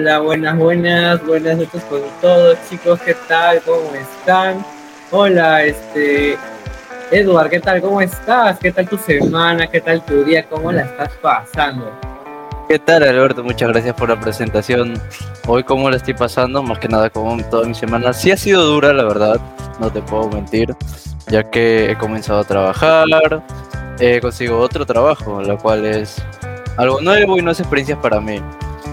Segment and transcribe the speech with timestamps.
[0.00, 3.60] Hola, buenas, buenas, buenas noches con todos, chicos, ¿qué tal?
[3.60, 4.64] ¿Cómo están?
[5.10, 6.38] Hola, este,
[7.10, 7.82] Edward, ¿qué tal?
[7.82, 8.58] ¿Cómo estás?
[8.58, 9.66] ¿Qué tal tu semana?
[9.66, 10.46] ¿Qué tal tu día?
[10.48, 11.92] ¿Cómo la estás pasando?
[12.66, 13.44] ¿Qué tal, Alberto?
[13.44, 14.94] Muchas gracias por la presentación.
[15.46, 16.62] Hoy, ¿cómo la estoy pasando?
[16.62, 18.14] Más que nada, como toda mi semana.
[18.14, 19.38] Sí ha sido dura, la verdad,
[19.80, 20.74] no te puedo mentir,
[21.26, 23.42] ya que he comenzado a trabajar,
[23.98, 26.22] eh, consigo otro trabajo, lo cual es
[26.78, 28.40] algo nuevo y no es experiencias para mí.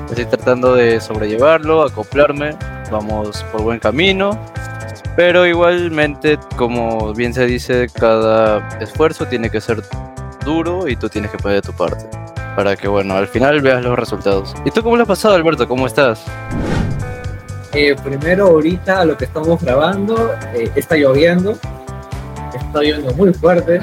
[0.10, 2.56] Estoy tratando de sobrellevarlo, acoplarme,
[2.92, 4.40] vamos por buen camino,
[5.16, 9.82] pero igualmente, como bien se dice, cada esfuerzo tiene que ser
[10.46, 12.08] duro y tú tienes que poner de tu parte
[12.56, 14.56] para que, bueno, al final veas los resultados.
[14.66, 15.68] ¿Y tú cómo lo has pasado, Alberto?
[15.68, 16.24] ¿Cómo estás?
[17.74, 21.52] Eh, primero, ahorita lo que estamos grabando, eh, está lloviendo,
[22.54, 23.80] está lloviendo muy fuerte,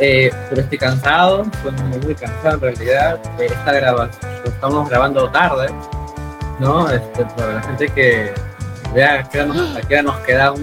[0.00, 3.20] eh, pero estoy cansado, estoy muy cansado en realidad.
[3.38, 5.68] esta grabación, estamos grabando tarde,
[6.58, 6.90] ¿no?
[6.90, 8.34] Este, para la gente que
[8.92, 10.62] vea a qué nos, nos quedamos.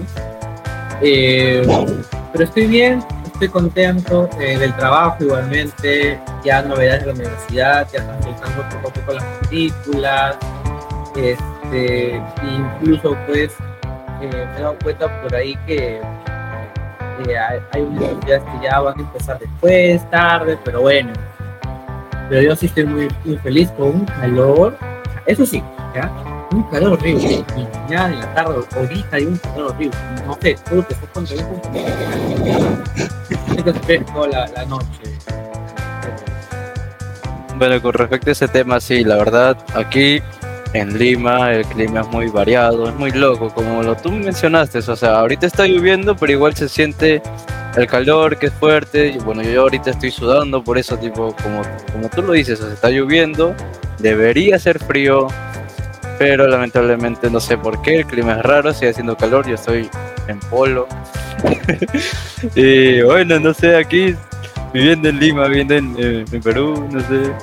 [0.99, 8.21] pero estoy bien, estoy contento del trabajo igualmente, ya novedades de la universidad, ya están
[8.21, 10.37] soltando poco a poco las películas,
[11.15, 13.53] este, incluso pues
[14.19, 16.01] me he dado cuenta por ahí que
[17.71, 21.13] hay universidades que ya van a empezar después, tarde, pero bueno.
[22.29, 24.77] Pero yo sí estoy muy, muy feliz con un calor.
[25.25, 25.61] Eso sí,
[25.93, 26.11] ¿ya?
[26.51, 27.43] Un calor horrible.
[27.55, 29.97] Y ya en la tarde, ahorita hay un calor horrible.
[30.25, 31.43] No sé, tú te estás contando
[34.15, 34.87] un la, la noche.
[37.57, 40.21] Bueno, con respecto a ese tema, sí, la verdad, aquí
[40.73, 44.95] en Lima el clima es muy variado, es muy loco, como lo tú mencionaste, o
[44.95, 47.21] sea, ahorita está lloviendo, pero igual se siente
[47.75, 52.09] el calor que es fuerte, bueno, yo ahorita estoy sudando, por eso, tipo, como, como
[52.09, 53.53] tú lo dices, o sea, está lloviendo,
[53.99, 55.27] debería ser frío,
[56.17, 59.89] pero lamentablemente no sé por qué, el clima es raro, sigue haciendo calor, yo estoy
[60.27, 60.87] en polo.
[62.55, 64.15] y bueno, no sé, aquí
[64.73, 67.33] viviendo en Lima, viviendo en, en Perú, no sé,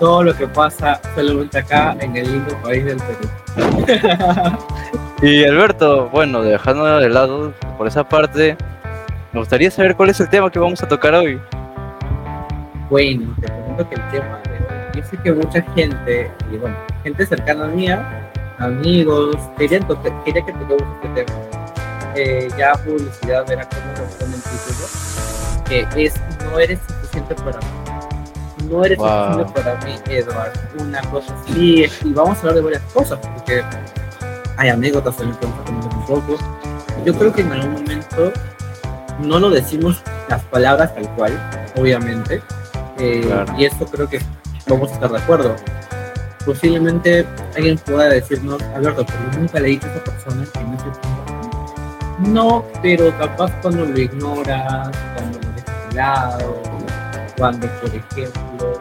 [0.00, 4.56] todo lo que pasa solamente acá en el lindo país del Perú.
[5.22, 8.56] y Alberto, bueno, dejando de lado por esa parte,
[9.32, 11.40] me gustaría saber cuál es el tema que vamos a tocar hoy.
[12.88, 16.76] Bueno, te comento que el tema de hoy, yo sé que mucha gente, y bueno,
[17.04, 19.86] gente cercana a mía, amigos, querían,
[20.24, 21.38] quería que toquemos este tema.
[22.16, 27.58] Eh, ya publicidad verá cómo lo pone el título, que es no eres suficiente para
[27.58, 27.90] mí
[28.70, 29.52] no eres wow.
[29.52, 30.52] para mí, Edward.
[30.78, 33.62] Una cosa así, y vamos a hablar de varias cosas, porque
[34.56, 36.38] hay anécdotas también que vamos a un poco.
[37.04, 38.32] Yo creo que en algún momento
[39.22, 41.32] no lo decimos las palabras tal cual,
[41.76, 42.42] obviamente,
[42.98, 44.20] eh, y esto creo que
[44.66, 45.56] vamos a estar de acuerdo.
[46.44, 50.74] Posiblemente alguien pueda decirnos, Alberto, pero nunca le he dicho a esa persona que no
[50.74, 56.62] es No, pero capaz cuando lo ignoras, cuando lo dejas de lado,
[57.36, 58.80] cuando, por ejemplo,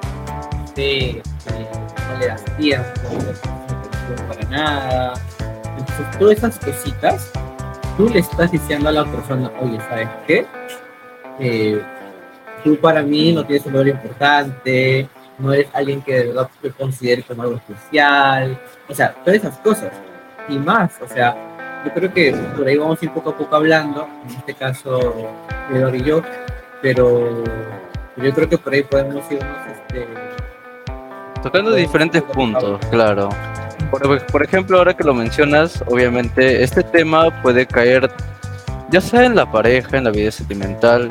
[0.73, 1.21] te,
[2.09, 5.13] no le das tiempo, no para nada.
[5.77, 7.31] Entonces, todas esas cositas,
[7.99, 10.45] tú le estás diciendo a la persona, oye, ¿sabes qué?
[11.37, 11.81] Eh,
[12.63, 16.71] tú para mí no tienes un valor importante, no eres alguien que de verdad te
[16.71, 19.91] considere como algo especial, o sea, todas esas cosas
[20.47, 21.35] y más, o sea,
[21.83, 25.33] yo creo que por ahí vamos a ir poco a poco hablando, en este caso
[25.69, 26.21] Pedro y yo,
[26.81, 27.43] pero
[28.15, 30.07] yo creo que por ahí podemos irnos este,
[31.43, 33.27] tocando diferentes puntos, claro.
[33.89, 38.11] Por, ejemplo, ahora que lo mencionas, obviamente este tema puede caer
[38.91, 41.09] ya sea en la pareja, en la vida sentimental,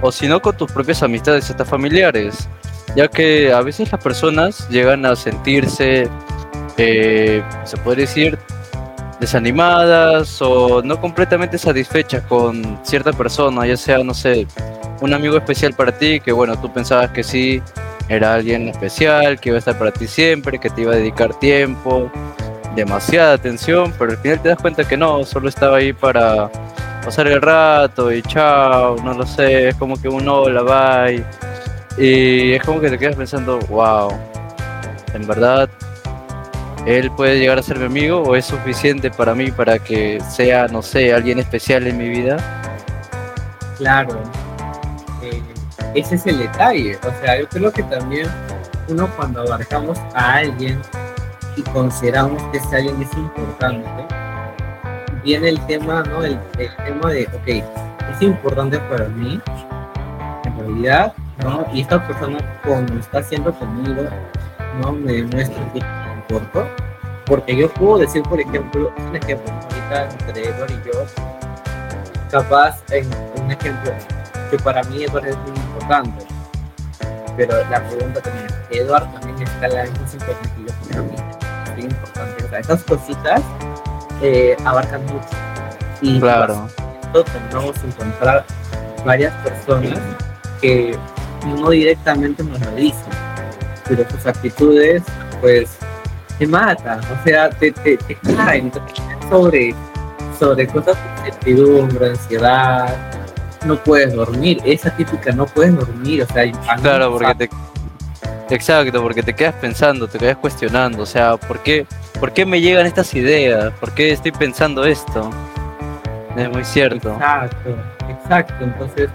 [0.00, 2.48] o si no con tus propias amistades, hasta familiares,
[2.94, 6.08] ya que a veces las personas llegan a sentirse,
[6.76, 8.38] eh, se puede decir,
[9.20, 14.46] desanimadas o no completamente satisfechas con cierta persona, ya sea, no sé,
[15.00, 17.62] un amigo especial para ti, que bueno, tú pensabas que sí,
[18.08, 21.34] era alguien especial, que iba a estar para ti siempre, que te iba a dedicar
[21.38, 22.10] tiempo,
[22.74, 26.50] demasiada atención, pero al final te das cuenta que no, solo estaba ahí para
[27.04, 31.24] pasar el rato y chao, no lo sé, es como que uno hola, bye.
[31.96, 34.10] Y es como que te quedas pensando, wow,
[35.12, 35.68] en verdad,
[36.86, 40.66] él puede llegar a ser mi amigo o es suficiente para mí para que sea,
[40.66, 42.36] no sé, alguien especial en mi vida.
[43.78, 44.20] Claro,
[45.94, 46.96] ese es el detalle.
[46.96, 48.28] O sea, yo creo que también
[48.88, 50.80] uno cuando abarcamos a alguien
[51.56, 54.06] y consideramos que ese alguien es importante,
[55.22, 56.24] viene el tema, ¿no?
[56.24, 57.46] El, tema de, ok,
[58.12, 59.40] es importante para mí,
[60.44, 61.64] en realidad, ¿no?
[61.72, 64.02] Y esta persona, como está haciendo conmigo,
[64.82, 64.92] ¿no?
[64.92, 65.84] Me demuestra que es
[66.16, 66.66] importo,
[67.26, 71.06] porque yo puedo decir, por ejemplo, un ejemplo, ahorita entre Edward y yo,
[72.30, 73.08] capaz en
[73.40, 73.92] un ejemplo
[74.50, 76.24] que para mí Edward es muy importante,
[77.36, 81.14] pero la pregunta también es, Edward también está en la misma situación que yo mí,
[81.76, 83.40] es importante, o sea, estas cositas
[84.22, 85.28] eh, abarcan mucho.
[86.00, 86.68] Y Claro.
[87.12, 88.44] tendremos que encontrar
[89.04, 89.98] varias personas
[90.60, 90.96] que
[91.46, 93.12] no directamente nos lo dicen,
[93.86, 95.02] pero sus actitudes,
[95.40, 95.70] pues,
[96.38, 98.72] te matan, o sea, te, te, te caen
[99.30, 99.74] sobre,
[100.38, 102.96] sobre cosas de incertidumbre, ansiedad,
[103.64, 107.50] no puedes dormir, esa típica no puedes dormir, o sea, a mí Claro, porque te...
[108.50, 111.86] Exacto, porque te quedas pensando, te quedas cuestionando, o sea, ¿por qué,
[112.20, 113.72] ¿por qué me llegan estas ideas?
[113.80, 115.30] ¿Por qué estoy pensando esto?
[116.36, 117.12] Es muy cierto.
[117.12, 117.76] Exacto,
[118.08, 118.54] exacto.
[118.64, 119.08] Entonces,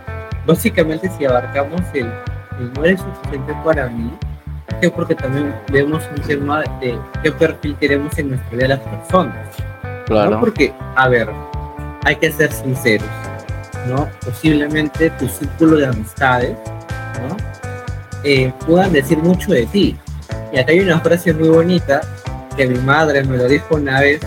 [0.46, 2.12] básicamente si abarcamos el,
[2.60, 4.12] el no es suficiente para mí,
[4.82, 9.58] es porque también vemos un tema de qué perfil queremos en nuestra vida las personas.
[9.84, 10.06] ¿no?
[10.06, 10.40] Claro.
[10.40, 11.30] Porque, a ver,
[12.06, 13.08] hay que ser sinceros,
[13.88, 14.10] ¿no?
[14.26, 16.58] Posiblemente tu círculo de amistades,
[17.28, 17.38] ¿no?
[18.24, 19.98] Eh, puedan decir mucho de ti.
[20.52, 22.02] Y acá hay una frase muy bonita
[22.58, 24.20] que mi madre me lo dijo una vez.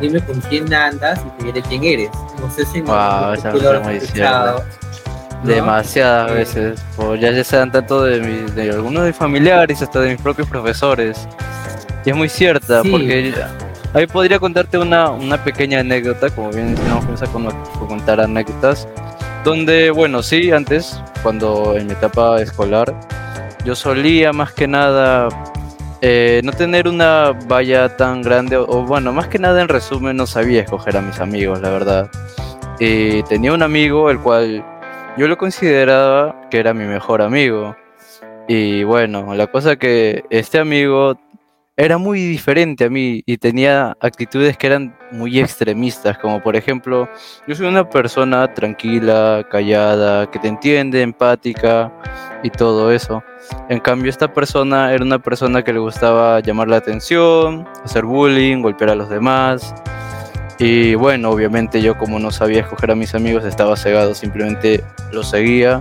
[0.00, 2.10] Dime con quién andas y te diré quién eres.
[2.40, 4.62] No sé si Wow, momento tú lo muy escuchado,
[5.42, 5.48] ¿no?
[5.48, 9.82] Demasiadas Eh, veces, o ya ya sean tanto de, mi- de algunos de mis familiares
[9.82, 11.26] hasta de mis propios profesores.
[12.04, 12.90] Y es muy cierta, Sí.
[12.90, 13.34] porque
[13.94, 18.88] ahí podría contarte una, una pequeña anécdota, como bien decíamos, vamos a con- contar anécdotas,
[19.44, 22.94] donde, bueno, sí, antes, cuando en mi etapa escolar,
[23.64, 25.28] yo solía más que nada
[26.00, 30.16] eh, no tener una valla tan grande, o, o bueno, más que nada en resumen,
[30.16, 32.10] no sabía escoger a mis amigos, la verdad.
[32.78, 34.64] Y tenía un amigo el cual
[35.16, 37.74] yo lo consideraba que era mi mejor amigo.
[38.46, 41.18] Y bueno, la cosa que este amigo
[41.78, 47.08] era muy diferente a mí y tenía actitudes que eran muy extremistas, como por ejemplo,
[47.46, 51.92] yo soy una persona tranquila, callada, que te entiende, empática
[52.42, 53.22] y todo eso.
[53.68, 58.60] En cambio, esta persona era una persona que le gustaba llamar la atención, hacer bullying,
[58.60, 59.72] golpear a los demás.
[60.58, 64.82] Y bueno, obviamente yo como no sabía escoger a mis amigos, estaba cegado, simplemente
[65.12, 65.80] lo seguía.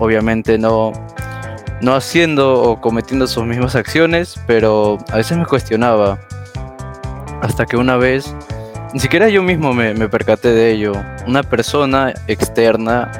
[0.00, 0.92] Obviamente no,
[1.80, 6.18] no haciendo o cometiendo sus mismas acciones, pero a veces me cuestionaba.
[7.42, 8.34] Hasta que una vez,
[8.92, 10.92] ni siquiera yo mismo me, me percaté de ello.
[11.26, 13.10] Una persona externa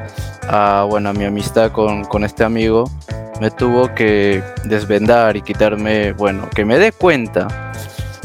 [0.48, 2.90] a, bueno, a mi amistad con, con este amigo
[3.40, 7.72] me tuvo que desvendar y quitarme, bueno, que me dé cuenta.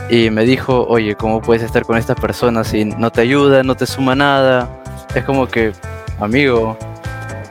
[0.09, 3.75] Y me dijo, oye, ¿cómo puedes estar con esta persona si no te ayuda, no
[3.75, 4.67] te suma nada?
[5.15, 5.71] Es como que,
[6.19, 6.77] amigo,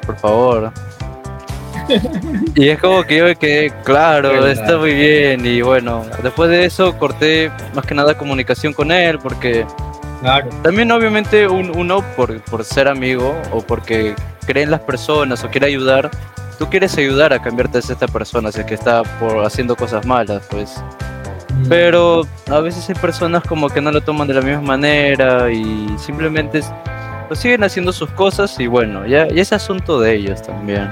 [0.06, 0.72] por favor.
[2.54, 5.44] y es como que yo me quedé, claro, está muy bien.
[5.44, 9.67] Y bueno, después de eso corté más que nada comunicación con él porque
[10.20, 10.48] Claro.
[10.62, 14.14] también obviamente un- uno por, por ser amigo o porque
[14.46, 16.10] cree en las personas o quiere ayudar,
[16.58, 20.06] tú quieres ayudar a cambiarte a esta persona si es que está por haciendo cosas
[20.06, 20.82] malas, pues.
[21.53, 21.69] Mm.
[21.69, 25.86] Pero a veces hay personas como que no lo toman de la misma manera y
[25.98, 26.60] simplemente
[27.29, 30.91] pues siguen haciendo sus cosas y bueno, ya, ya es asunto de ellos también.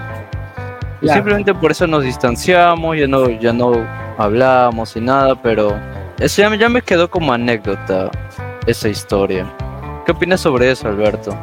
[1.03, 1.15] Claro.
[1.19, 3.73] simplemente por eso nos distanciamos, ya no, ya no
[4.19, 5.77] hablamos y nada, pero
[6.19, 8.11] eso ya, me- ya me quedó como anécdota
[8.67, 9.47] esa historia.
[10.07, 11.37] ¿Qué opinas sobre eso, Alberto?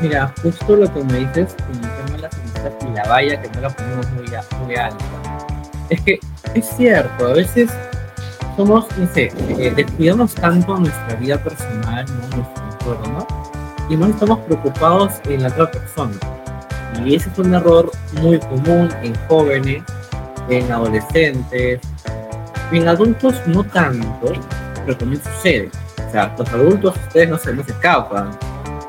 [0.00, 3.40] Mira, justo lo que me dices con el tema de las amistades y la valla
[3.42, 4.24] que no la ponemos muy,
[4.66, 5.04] muy alta.
[5.90, 6.20] Es que
[6.54, 7.70] es cierto, a veces
[8.56, 12.36] somos, no sé, eh, descuidamos tanto nuestra vida personal, ¿no?
[12.36, 13.26] nuestro entorno,
[13.88, 16.14] y no estamos preocupados en la otra persona.
[17.04, 19.82] Y ese es un error muy común en jóvenes,
[20.48, 21.80] en adolescentes,
[22.70, 24.32] en adultos no tanto,
[24.84, 25.70] pero también sucede.
[26.08, 28.30] O sea, los adultos ustedes no se, no se escapan,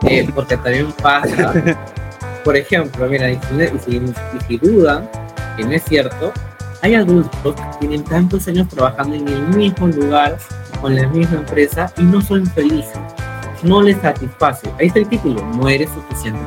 [0.07, 1.53] eh, porque también pasa.
[2.43, 3.39] Por ejemplo, mira, y
[3.85, 4.13] si, y
[4.47, 5.09] si- dudan
[5.55, 6.33] que no es cierto,
[6.81, 10.37] hay adultos que tienen tantos años trabajando en el mismo lugar,
[10.81, 12.99] con la misma empresa, y no son felices.
[13.63, 14.69] No les satisface.
[14.77, 16.41] Ahí está el título, no eres suficiente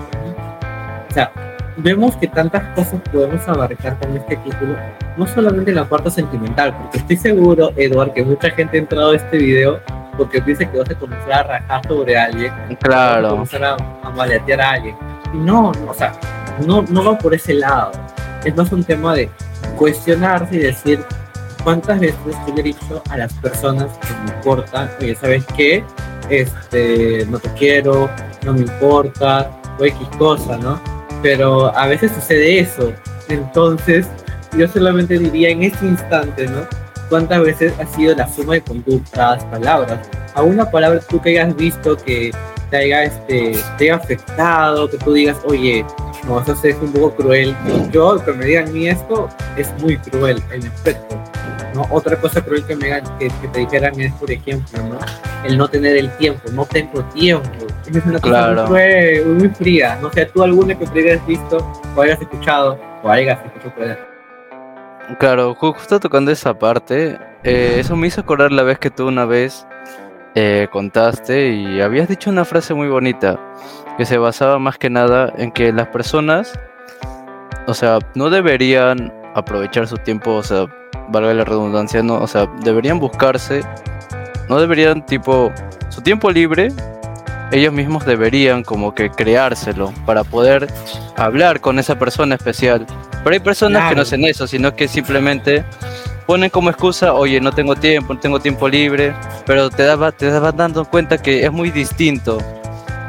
[1.16, 1.32] sea,
[1.78, 4.76] vemos que tantas cosas podemos abarcar con este título,
[5.16, 9.16] no solamente la parte sentimental, porque estoy seguro, Eduard, que mucha gente ha entrado a
[9.16, 9.80] este video
[10.16, 13.76] porque piensa que vas a comenzar a rajar sobre alguien, vas a Claro, comenzar a,
[14.02, 14.96] a maletear a alguien.
[15.32, 16.12] Y no, no, o sea,
[16.66, 17.92] no, no va por ese lado.
[18.44, 19.28] Es más un tema de
[19.76, 21.04] cuestionarse y decir
[21.62, 25.84] cuántas veces yo le he dicho a las personas que me importan, oye, ¿sabes qué?
[26.30, 28.08] Este, no te quiero,
[28.44, 30.95] no me importa, o X cosa, ¿no?
[31.22, 32.92] Pero a veces sucede eso.
[33.28, 34.06] Entonces,
[34.56, 36.66] yo solamente diría en este instante, ¿no?
[37.08, 40.08] cuántas veces ha sido la suma de conductas, palabras.
[40.34, 42.30] A una palabra tú que hayas visto que
[42.70, 45.84] te haya, este, te haya afectado, que tú digas, oye,
[46.26, 47.54] no, eso es un poco cruel.
[47.92, 51.16] Yo, que me digan a esto, es muy cruel, en efecto.
[51.76, 51.86] ¿No?
[51.90, 54.98] Otra cosa que, me, que, que te dijeran es, por ejemplo, ¿no?
[55.44, 57.48] el no tener el tiempo, no tengo tiempo.
[57.86, 59.98] Es una cosa muy, muy, fría.
[60.02, 61.58] No sé, tú alguna que te hayas visto
[61.94, 63.96] o hayas escuchado o hayas escuchado
[65.20, 69.24] Claro, justo tocando esa parte, eh, eso me hizo acordar la vez que tú una
[69.24, 69.64] vez
[70.34, 73.38] eh, contaste y habías dicho una frase muy bonita
[73.96, 76.58] que se basaba más que nada en que las personas,
[77.68, 80.66] o sea, no deberían aprovechar su tiempo, o sea,
[81.08, 83.62] valga la redundancia, no, o sea, deberían buscarse,
[84.48, 85.52] no deberían tipo
[85.88, 86.72] su tiempo libre,
[87.52, 90.66] ellos mismos deberían como que creárselo para poder
[91.16, 92.86] hablar con esa persona especial.
[93.22, 95.64] Pero hay personas que no hacen eso, sino que simplemente
[96.26, 99.14] ponen como excusa, oye, no tengo tiempo, no tengo tiempo libre,
[99.46, 102.38] pero te das, te vas dando cuenta que es muy distinto,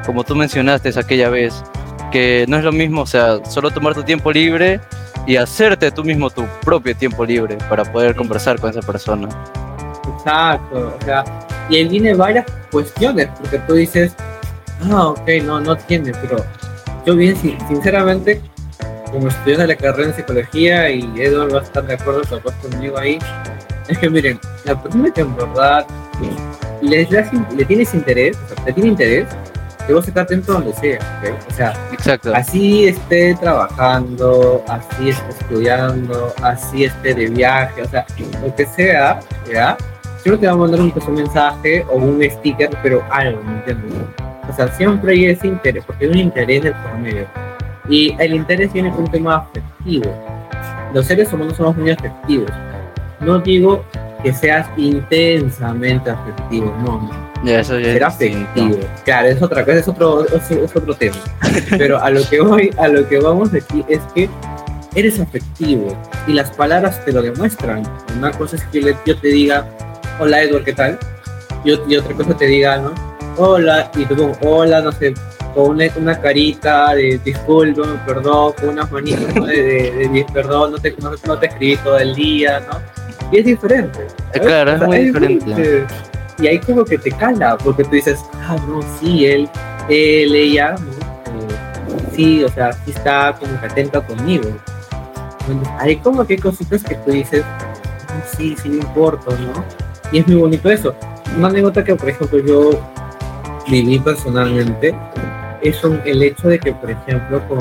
[0.05, 1.63] como tú mencionaste aquella vez,
[2.11, 4.79] que no es lo mismo, o sea, solo tomar tu tiempo libre
[5.27, 9.27] y hacerte tú mismo tu propio tiempo libre para poder conversar con esa persona.
[10.17, 11.25] Exacto, o sea,
[11.69, 14.15] y ahí viene varias cuestiones, porque tú dices,
[14.89, 16.43] ah, ok, no, no tiene, pero
[17.05, 17.35] yo bien,
[17.67, 18.41] sinceramente,
[19.11, 22.53] como estudiante de la carrera en psicología y Edward va a estar de acuerdo capaz
[22.61, 23.19] conmigo ahí,
[23.89, 25.85] es que miren, la persona que en verdad
[26.81, 27.05] le,
[27.55, 29.27] le tienes interés, o sea, te tiene interés,
[29.95, 30.99] a estar atento donde sea,
[31.47, 32.33] O sea, Exacto.
[32.35, 38.05] así esté trabajando, así esté estudiando, así esté de viaje, o sea,
[38.43, 39.19] lo que sea,
[39.51, 39.77] ¿ya?
[40.21, 43.93] Siempre te va a mandar un, un mensaje o un sticker, pero algo, ¿me entiendes?
[44.49, 47.25] O sea, siempre hay ese interés, porque hay un interés del por medio.
[47.89, 50.11] Y el interés viene con un tema afectivo.
[50.93, 52.51] Los seres humanos somos muy afectivos.
[53.19, 53.83] No digo
[54.23, 57.26] que seas intensamente afectivo, no.
[57.43, 58.79] Ya, eso ya Ser afectivo.
[59.05, 61.15] Claro, es otra cosa, es otro, es, otro tema.
[61.77, 64.29] Pero a lo que voy, a lo que vamos aquí es que
[64.95, 65.95] eres afectivo
[66.27, 67.83] y las palabras te lo demuestran.
[68.17, 69.67] Una cosa es que yo te diga,
[70.19, 70.97] hola Edward, ¿qué tal?
[71.63, 72.93] Y, y otra cosa te diga, ¿no?
[73.37, 75.13] Hola, y tú hola, no sé,
[75.53, 80.95] con una, una carita de disculpa, perdón, con unas manitas de, de, perdón, no te,
[80.99, 82.79] no, te escribí todo el día, ¿no?
[83.31, 84.07] Y es diferente.
[84.33, 85.85] Claro, es muy diferente.
[86.39, 89.49] Y ahí como que te cala, porque tú dices, ah, no, sí, él,
[89.89, 90.75] él, ella,
[92.13, 94.49] sí, o sea, sí está como que atenta conmigo.
[95.79, 97.43] hay como que cositas que tú dices,
[98.35, 99.63] sí, sí me importa, ¿no?
[100.11, 100.95] Y es muy bonito eso.
[101.37, 102.71] Una anécdota que, por ejemplo, yo
[103.69, 104.95] viví personalmente
[105.61, 107.59] es el hecho de que, por ejemplo, con,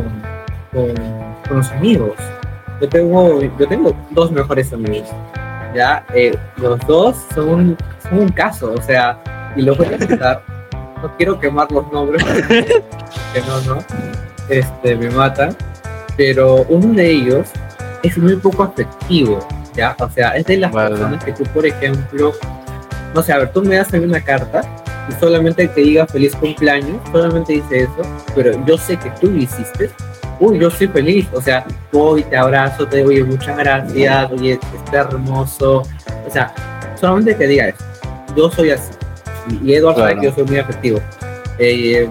[0.72, 0.94] con,
[1.56, 2.16] los amigos,
[2.80, 5.08] yo tengo, yo tengo dos mejores amigos,
[5.76, 6.04] ¿ya?
[6.14, 9.18] Eh, los dos son, son, un caso, o sea,
[9.54, 10.42] y lo voy a citar,
[11.02, 13.78] no quiero quemar los nombres, que no, no,
[14.48, 15.54] este, me matan,
[16.16, 17.48] pero uno de ellos
[18.02, 19.94] es muy poco afectivo, ¿ya?
[20.00, 22.32] O sea, es de las personas que tú, por ejemplo,
[23.14, 24.62] no sé, a ver, tú me das una carta
[25.08, 28.02] y solamente te diga feliz cumpleaños, solamente dice eso,
[28.34, 29.90] pero yo sé que tú lo hiciste,
[30.40, 35.00] uy, yo soy feliz, o sea, voy, te abrazo, te digo, muchas gracias, oye, está
[35.00, 35.82] hermoso,
[36.26, 36.52] o sea,
[36.98, 37.84] solamente que diga eso,
[38.36, 38.92] yo soy así,
[39.62, 41.00] y, Eduardo sabe que yo soy muy afectivo.
[41.58, 42.08] Eh,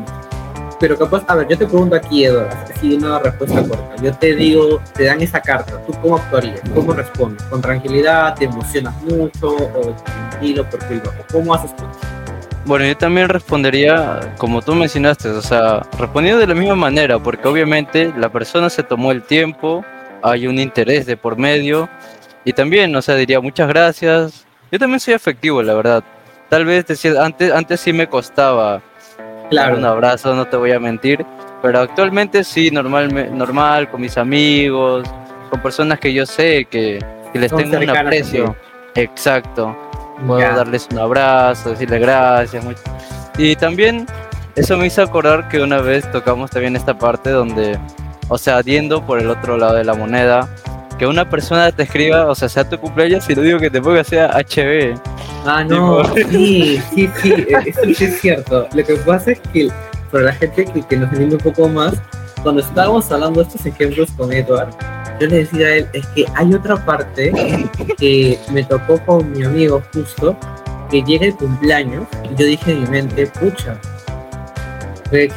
[0.79, 3.95] pero capaz, a ver, yo te pregunto aquí, Eduardo, así una respuesta corta.
[4.01, 6.61] Yo te digo, te dan esa carta, ¿tú cómo actuarías?
[6.73, 7.43] ¿Cómo respondes?
[7.43, 8.35] ¿Con tranquilidad?
[8.35, 9.55] ¿Te emocionas mucho?
[9.55, 11.25] ¿O tranquilo, bajo?
[11.31, 11.83] ¿Cómo haces tú?
[12.65, 17.47] Bueno, yo también respondería como tú mencionaste, o sea, respondiendo de la misma manera, porque
[17.47, 19.85] obviamente la persona se tomó el tiempo,
[20.23, 21.87] hay un interés de por medio,
[22.43, 24.47] y también, o sea, diría muchas gracias.
[24.71, 26.03] Yo también soy afectivo, la verdad.
[26.49, 28.81] Tal vez decir, antes, antes sí me costaba
[29.51, 31.23] dar un abrazo, no te voy a mentir,
[31.61, 35.07] pero actualmente sí, normal, normal con mis amigos,
[35.51, 36.97] con personas que yo sé que,
[37.31, 38.55] que les tengo un aprecio.
[38.95, 39.84] Exacto
[40.25, 42.63] puedo darles un abrazo, decirle gracias.
[43.37, 44.05] Y también
[44.55, 47.77] eso me hizo acordar que una vez tocamos también esta parte donde,
[48.29, 50.47] o sea, yendo por el otro lado de la moneda,
[50.97, 53.81] que una persona te escriba, o sea, sea tu cumpleaños y lo digo que te
[53.81, 54.97] ponga sea HB.
[55.45, 58.67] Ah, no, sí, sí, sí, eso es cierto.
[58.73, 59.69] Lo que pasa es que
[60.11, 61.93] para la gente que, que nos entiende un poco más,
[62.41, 64.69] cuando estábamos hablando de estos ejemplos con Edward,
[65.19, 67.31] yo le decía a él, es que hay otra parte
[67.97, 70.35] que me tocó con mi amigo justo,
[70.89, 73.79] que llega el cumpleaños, y yo dije en mi mente, pucha,
[75.11, 75.31] que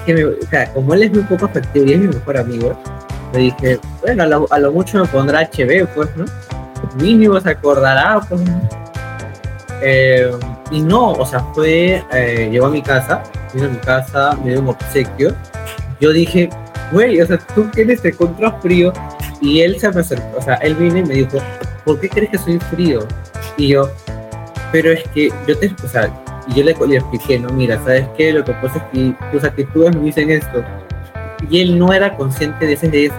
[0.74, 2.78] como él es muy poco afectivo y es mi mejor amigo,
[3.32, 6.24] le dije, bueno, a lo, mucho me pondrá HB, pues, ¿no?
[6.96, 8.20] mínimo se acordará.
[8.28, 8.40] Pues.
[9.82, 10.30] Eh,
[10.70, 13.22] y no, o sea, fue, eh, llegó a mi casa,
[13.54, 15.34] vino a mi casa, me dio un obsequio.
[16.00, 16.48] Yo dije,
[16.92, 18.92] güey, o sea, tú tienes de contra frío.
[19.40, 21.38] Y él se me acercó, o sea, él vino y me dijo,
[21.84, 23.06] ¿por qué crees que soy frío?
[23.56, 23.88] Y yo,
[24.72, 26.12] pero es que yo te, o sea,
[26.48, 28.32] y yo le, le expliqué, no, mira, ¿sabes qué?
[28.32, 30.64] Lo que pasa es que tus actitudes me dicen esto.
[31.50, 33.16] Y él no era consciente de, ese, de eso.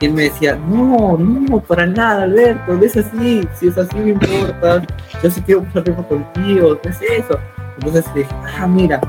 [0.00, 3.96] Y él me decía, no, no, para nada, Alberto, no es así, si es así
[3.96, 4.82] me importa,
[5.22, 7.38] yo sí quiero pasar tiempo contigo, no es eso.
[7.78, 9.00] Entonces dije, ah, mira,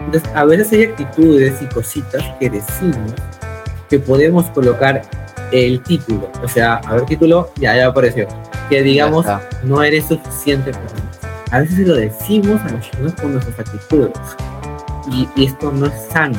[0.00, 3.14] entonces a veces hay actitudes y cositas que decimos
[3.88, 5.02] que podemos colocar
[5.54, 8.26] el título, o sea, a ver, título, ya, ya apareció,
[8.68, 9.24] que digamos,
[9.62, 11.00] no eres suficiente para mí.
[11.52, 14.12] A veces lo decimos a las personas con nuestras actitudes,
[15.12, 16.38] y, y esto no es sano,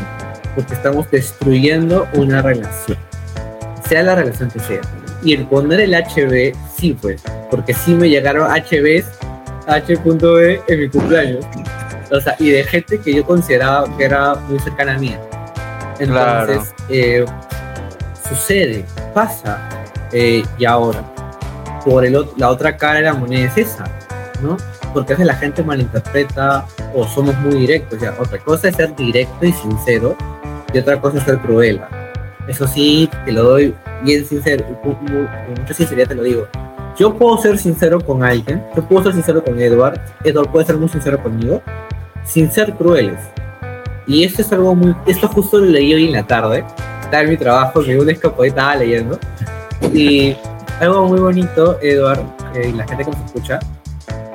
[0.54, 2.98] porque estamos destruyendo una relación,
[3.88, 4.82] sea la relación que sea.
[5.24, 9.06] Y el poner el HB, sí, pues, porque sí me llegaron HBs,
[9.66, 11.46] H.B en mi cumpleaños.
[12.12, 15.16] O sea, y de gente que yo consideraba que era muy cercana a mí.
[16.00, 17.26] Entonces, eh,
[18.28, 19.70] sucede, pasa,
[20.12, 21.04] eh, y ahora,
[21.84, 23.86] por el, la otra cara de la moneda es esa,
[24.42, 24.58] ¿no?
[24.94, 28.00] Porque a veces la gente malinterpreta o somos muy directos.
[28.00, 30.16] Ya, otra cosa es ser directo y sincero,
[30.74, 31.82] y otra cosa es ser cruel.
[32.48, 34.98] Eso sí, te lo doy bien sincero, con,
[35.60, 36.48] mucha sinceridad te lo digo.
[36.98, 40.78] Yo puedo ser sincero con alguien, yo puedo ser sincero con Edward, Edward puede ser
[40.78, 41.62] muy sincero conmigo,
[42.24, 43.20] sin ser crueles.
[44.08, 46.64] Y esto es algo muy, esto justo lo leí hoy en la tarde,
[47.06, 49.20] estaba en mi trabajo, me una escapadita estaba leyendo,
[49.94, 50.36] y
[50.80, 52.24] algo muy bonito, Edward,
[52.56, 53.60] y la gente que nos escucha,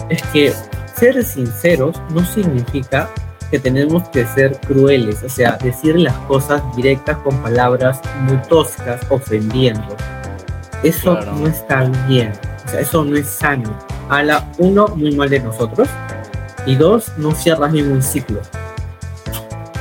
[0.08, 0.52] es que
[0.96, 3.08] ser sinceros no significa
[3.50, 9.00] que tenemos que ser crueles, o sea, decir las cosas directas con palabras muy toscas,
[9.10, 9.96] ofendiendo.
[10.82, 12.32] Eso no está bien,
[12.64, 13.76] o sea, eso no es sano.
[14.08, 15.88] Habla uno muy mal de nosotros
[16.64, 18.40] y dos, no cierras ningún ciclo.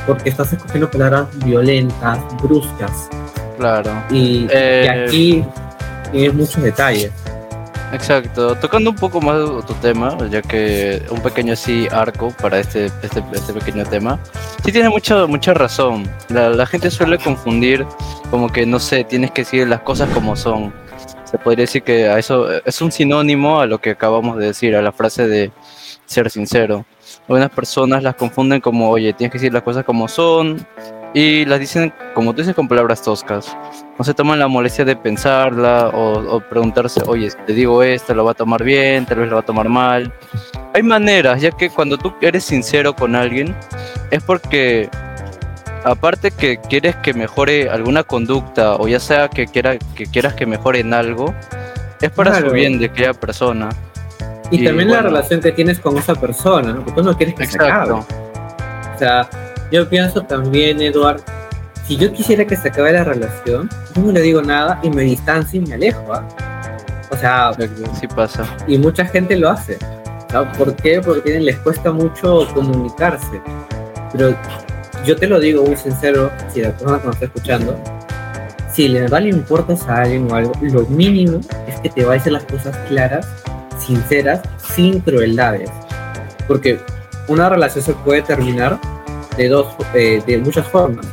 [0.06, 3.08] Porque estás escogiendo palabras violentas, bruscas.
[3.58, 3.90] Claro.
[4.10, 5.44] Y, Eh, aquí
[6.10, 7.12] tienes muchos detalles.
[7.92, 9.36] Exacto, tocando un poco más
[9.66, 14.16] tu tema, ya que un pequeño así arco para este, este, este pequeño tema,
[14.64, 16.08] sí tiene mucha, mucha razón.
[16.28, 17.84] La, la gente suele confundir
[18.30, 20.72] como que, no sé, tienes que decir las cosas como son.
[21.24, 24.76] Se podría decir que a eso es un sinónimo a lo que acabamos de decir,
[24.76, 25.50] a la frase de
[26.10, 26.84] ser sincero.
[27.28, 30.66] Algunas personas las confunden como, oye, tienes que decir las cosas como son,
[31.14, 33.56] y las dicen, como tú dices, con palabras toscas.
[33.98, 38.14] No se toman la molestia de pensarla o, o, preguntarse, oye, si te digo esto,
[38.14, 40.12] lo va a tomar bien, tal vez lo va a tomar mal.
[40.74, 43.54] Hay maneras, ya que cuando tú eres sincero con alguien,
[44.10, 44.88] es porque,
[45.84, 50.46] aparte que quieres que mejore alguna conducta, o ya sea que, quiera, que quieras que
[50.46, 51.34] mejore en algo,
[52.00, 52.48] es para Claro.
[52.48, 53.68] su bien de aquella persona.
[54.50, 55.08] Y, Y también la bueno.
[55.10, 56.84] relación que tienes con esa persona, ¿no?
[56.84, 57.92] Porque tú no quieres que se acabe.
[57.94, 58.14] Exacto.
[58.94, 59.28] O sea,
[59.70, 61.20] yo pienso también, Eduard,
[61.86, 65.02] si yo quisiera que se acabe la relación, yo no le digo nada y me
[65.02, 66.12] distancio y me alejo.
[66.12, 66.26] ¿ah?
[67.10, 68.44] O sea, Exacto, Sí pasa.
[68.66, 69.78] y mucha gente lo hace.
[70.32, 70.50] ¿no?
[70.52, 71.00] ¿Por qué?
[71.00, 73.40] Porque les cuesta mucho comunicarse.
[74.12, 74.34] Pero
[75.04, 77.76] yo te lo digo muy sincero, si la persona que nos está escuchando,
[78.72, 82.12] si le verdad le importas a alguien o algo, lo mínimo es que te va
[82.12, 83.26] a las cosas claras,
[83.80, 84.40] sinceras,
[84.74, 85.70] sin crueldades.
[86.46, 86.80] Porque
[87.28, 88.78] una relación se puede terminar
[89.36, 91.06] de dos, eh, de muchas formas.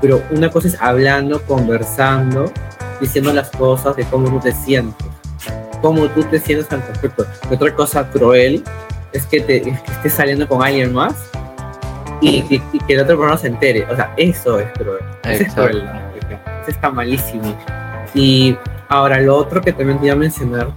[0.00, 2.50] Pero una cosa es hablando, conversando,
[3.00, 5.06] diciendo las cosas de cómo tú te sientes,
[5.82, 7.26] cómo tú te sientes al respecto.
[7.50, 8.62] Y otra cosa cruel
[9.12, 11.14] es que, te, es que estés saliendo con alguien más
[12.20, 13.86] y, y- y que la otra persona se entere.
[13.90, 15.00] O sea, eso es cruel.
[15.24, 15.88] Eso es cruel.
[16.62, 17.54] Eso está malísimo.
[18.14, 18.56] Y
[18.88, 20.68] ahora, lo otro que también voy a mencionar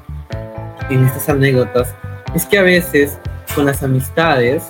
[0.89, 1.93] en estas anécdotas
[2.35, 3.17] es que a veces
[3.55, 4.63] con las amistades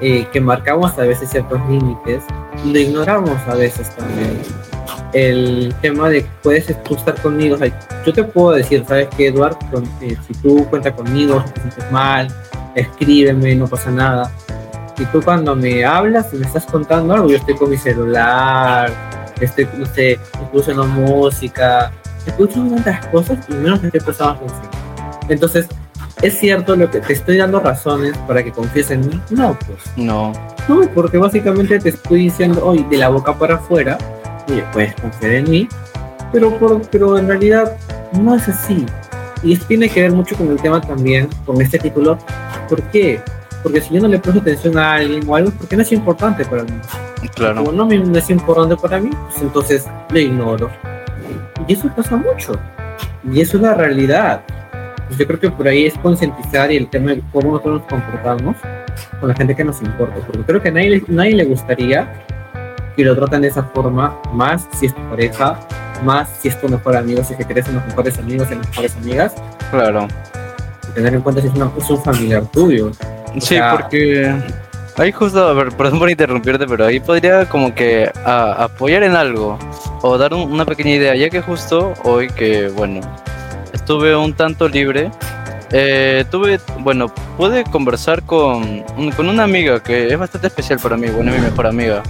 [0.00, 2.22] eh, que marcamos a veces ciertos límites,
[2.64, 4.40] lo ignoramos a veces también.
[5.12, 7.70] El tema de puedes estar conmigo, o sea,
[8.04, 11.60] yo te puedo decir, sabes que Eduard, Con- eh, si tú cuentas conmigo, si te
[11.60, 12.28] sientes mal,
[12.74, 14.30] escríbeme, no pasa nada.
[14.98, 18.92] Y tú cuando me hablas y me estás contando algo, yo estoy con mi celular,
[19.40, 21.92] estoy, no sé, escuchando música,
[22.26, 24.73] escucho tantas cosas y menos me estoy prestando atención.
[25.28, 25.66] Entonces,
[26.22, 29.20] ¿es cierto lo que te estoy dando razones para que confíes en mí?
[29.30, 29.78] No, pues.
[29.96, 30.32] No,
[30.68, 33.98] No, porque básicamente te estoy diciendo hoy de la boca para afuera,
[34.48, 35.68] oye, puedes confiar en mí,
[36.32, 37.76] pero, por, pero en realidad
[38.20, 38.84] no es así.
[39.42, 42.18] Y tiene que ver mucho con el tema también, con este título.
[42.68, 43.20] ¿Por qué?
[43.62, 46.44] Porque si yo no le presto atención a alguien o algo, porque no es importante
[46.44, 46.72] para mí.
[47.34, 47.64] claro.
[47.64, 50.70] Como no no es importante para mí, pues entonces lo ignoro.
[51.66, 52.52] Y eso pasa mucho.
[53.30, 54.42] Y eso es la realidad.
[55.14, 57.88] Pues yo creo que por ahí es concientizar y el tema de cómo nosotros nos
[57.88, 58.56] comportamos
[59.20, 60.16] con la gente que nos importa.
[60.26, 62.12] Porque creo que a nadie, nadie le gustaría
[62.96, 65.60] que lo traten de esa forma, más si es tu pareja,
[66.02, 68.68] más si es tu mejor amigo, si es que quieres los mejores amigos y las
[68.68, 69.34] mejores amigas.
[69.70, 70.08] Claro.
[70.96, 72.90] tener en cuenta si es, una, es un familiar tuyo.
[73.38, 74.34] sí, porque
[74.96, 79.60] ahí justo, a ver, perdón por interrumpirte, pero ahí podría como que apoyar en algo
[80.02, 83.00] o dar una pequeña idea, ya que justo hoy que, bueno,
[83.84, 85.10] estuve un tanto libre,
[85.70, 88.82] eh, tuve, bueno, pude conversar con,
[89.14, 92.02] con una amiga que es bastante especial para mí, bueno, es mi mejor amiga.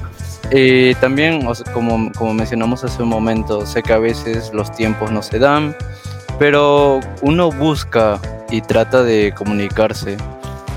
[0.52, 5.20] Y también, como, como mencionamos hace un momento, sé que a veces los tiempos no
[5.20, 5.74] se dan,
[6.38, 10.16] pero uno busca y trata de comunicarse,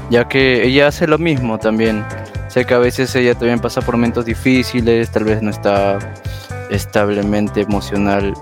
[0.10, 2.04] ya que ella hace lo mismo también.
[2.48, 6.00] Sé que a veces ella también pasa por momentos difíciles, tal vez no está
[6.72, 8.34] establemente emocional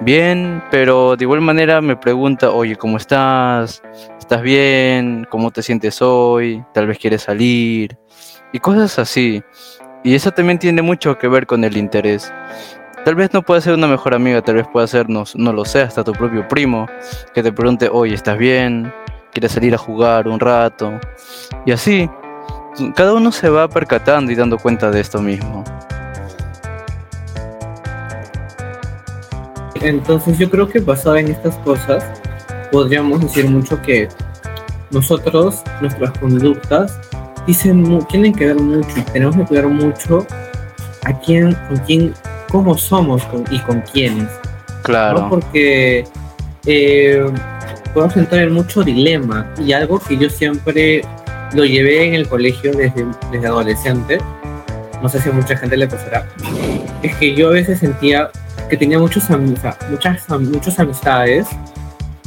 [0.00, 3.82] bien, pero de igual manera me pregunta, oye, ¿cómo estás?
[4.18, 5.26] ¿Estás bien?
[5.30, 6.64] ¿Cómo te sientes hoy?
[6.72, 7.96] Tal vez quieres salir.
[8.52, 9.42] Y cosas así.
[10.02, 12.32] Y eso también tiene mucho que ver con el interés.
[13.04, 15.64] Tal vez no pueda ser una mejor amiga, tal vez pueda ser, no, no lo
[15.64, 16.86] sé, hasta tu propio primo,
[17.34, 18.92] que te pregunte, oye, ¿estás bien?
[19.32, 20.98] ¿Quieres salir a jugar un rato?
[21.66, 22.08] Y así,
[22.94, 25.64] cada uno se va percatando y dando cuenta de esto mismo.
[29.84, 32.02] Entonces yo creo que basado en estas cosas,
[32.72, 34.08] podríamos decir mucho que
[34.90, 36.98] nosotros, nuestras conductas,
[37.46, 40.26] dicen, tienen que ver mucho tenemos que cuidar mucho
[41.04, 42.14] a quién, con quién,
[42.50, 44.28] cómo somos y con quiénes.
[44.84, 45.28] Claro.
[45.28, 46.04] Porque
[46.64, 47.26] eh,
[47.92, 51.02] podemos entrar en mucho dilema y algo que yo siempre
[51.52, 54.18] lo llevé en el colegio desde, desde adolescente,
[55.02, 56.26] no sé si a mucha gente le pasará,
[57.02, 58.30] es que yo a veces sentía
[58.74, 61.46] que tenía muchos, muchas, muchas amistades,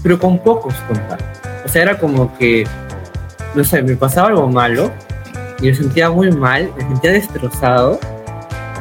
[0.01, 1.27] pero con pocos contactos.
[1.65, 2.65] O sea, era como que,
[3.53, 4.89] no sé, me pasaba algo malo
[5.59, 7.99] y me sentía muy mal, me sentía destrozado.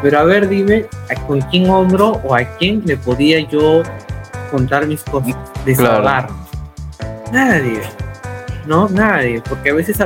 [0.00, 0.86] Pero a ver, dime,
[1.26, 3.82] ¿con quién hombro o a quién le podía yo
[4.52, 5.34] contar mis cosas?
[5.64, 6.28] Desahogar.
[7.32, 7.80] Nadie.
[8.64, 9.42] No, nadie.
[9.48, 9.98] Porque a veces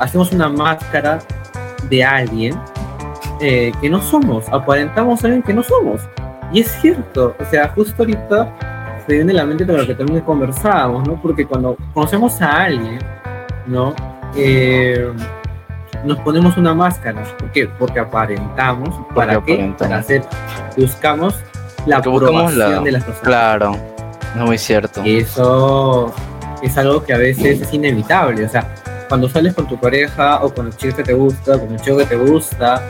[0.00, 1.20] hacemos una máscara
[1.88, 2.58] de alguien
[3.40, 4.48] eh, que no somos.
[4.48, 6.00] Aparentamos a alguien que no somos.
[6.52, 8.52] Y es cierto, o sea, justo ahorita
[9.06, 11.20] se viene a la mente con lo que también conversábamos, ¿no?
[11.20, 12.98] Porque cuando conocemos a alguien,
[13.66, 13.94] ¿no?
[14.36, 15.12] Eh,
[16.04, 17.22] nos ponemos una máscara.
[17.38, 17.68] ¿Por qué?
[17.78, 18.94] Porque aparentamos.
[19.14, 19.74] ¿Para qué?
[19.78, 20.22] Para hacer,
[20.76, 21.34] buscamos
[21.86, 23.28] la aprobación de las personas.
[23.28, 23.76] Claro,
[24.34, 25.02] no muy cierto.
[25.04, 26.12] Eso
[26.62, 28.44] es algo que a veces es inevitable.
[28.44, 28.74] O sea,
[29.08, 31.98] cuando sales con tu pareja o con el chico que te gusta, con el chico
[31.98, 32.82] que te gusta,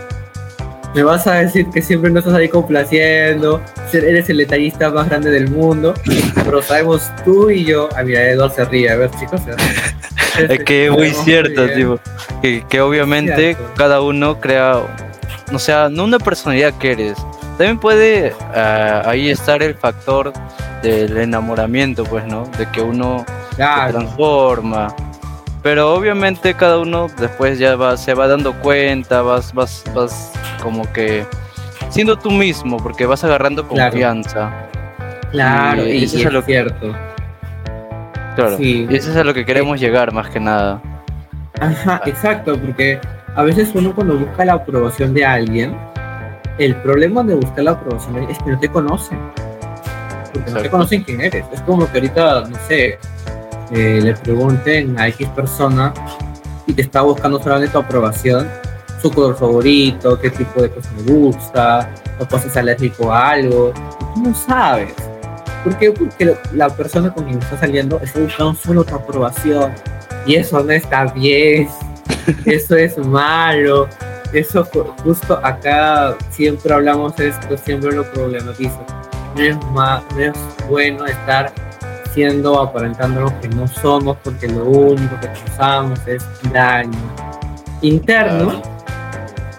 [0.96, 5.30] me vas a decir que siempre no estás ahí complaciendo, eres el detallista más grande
[5.30, 5.92] del mundo,
[6.42, 9.42] pero sabemos tú y yo, a mira, Eduardo se ríe, a ver chicos,
[10.48, 12.00] es que es muy cierto, tipo,
[12.40, 14.78] que, obviamente cada uno crea,
[15.52, 17.18] o sea, no una personalidad que eres,
[17.58, 20.32] también puede ah, ahí estar el factor
[20.82, 22.46] del enamoramiento, pues, ¿no?
[22.56, 24.94] De que uno se transforma.
[25.66, 30.84] Pero obviamente cada uno después ya va, se va dando cuenta, vas, vas, vas como
[30.92, 31.26] que
[31.88, 34.52] siendo tú mismo, porque vas agarrando confianza.
[35.32, 36.94] Claro, y, eso es, lo cierto.
[38.36, 40.80] Claro, y eso es a lo que queremos llegar más que nada.
[41.58, 43.00] Ajá, exacto, porque
[43.34, 45.76] a veces uno cuando busca la aprobación de alguien,
[46.58, 49.18] el problema de buscar la aprobación es que no te conocen.
[50.32, 51.44] Porque no te conocen quién eres.
[51.52, 53.00] Es como que ahorita, no sé,
[53.72, 55.92] eh, le pregunten a X persona
[56.66, 58.48] y te está buscando solamente tu aprobación
[59.00, 63.72] su color favorito, qué tipo de cosas me gusta, o cosas alérgico a algo.
[64.14, 64.92] tú no sabes.
[65.64, 65.92] ¿Por qué?
[65.92, 69.72] Porque la persona con quien está saliendo está buscando solo tu aprobación.
[70.26, 71.68] Y eso no está bien.
[72.44, 73.88] eso es malo.
[74.32, 74.64] Eso
[75.04, 78.78] justo acá siempre hablamos de esto, siempre lo problematizo.
[79.36, 80.32] No es, no es
[80.68, 81.52] bueno estar
[82.16, 86.98] siendo, aparentando lo que no somos, porque lo único que causamos es daño
[87.82, 88.62] interno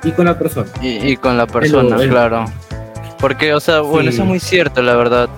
[0.03, 0.67] y con la persona.
[0.81, 2.45] Y, con la persona, claro.
[3.19, 5.29] Porque, o sea, bueno, eso es muy cierto, la verdad.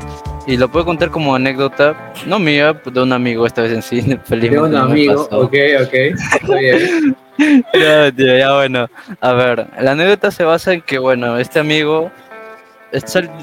[0.47, 4.01] Y lo puedo contar como anécdota, no mía, de un amigo esta vez en sí,
[4.23, 4.55] felizmente.
[4.55, 7.17] De un amigo, ok, ok, está bien.
[7.73, 8.87] ya, tío, ya bueno.
[9.19, 12.11] A ver, la anécdota se basa en que, bueno, este amigo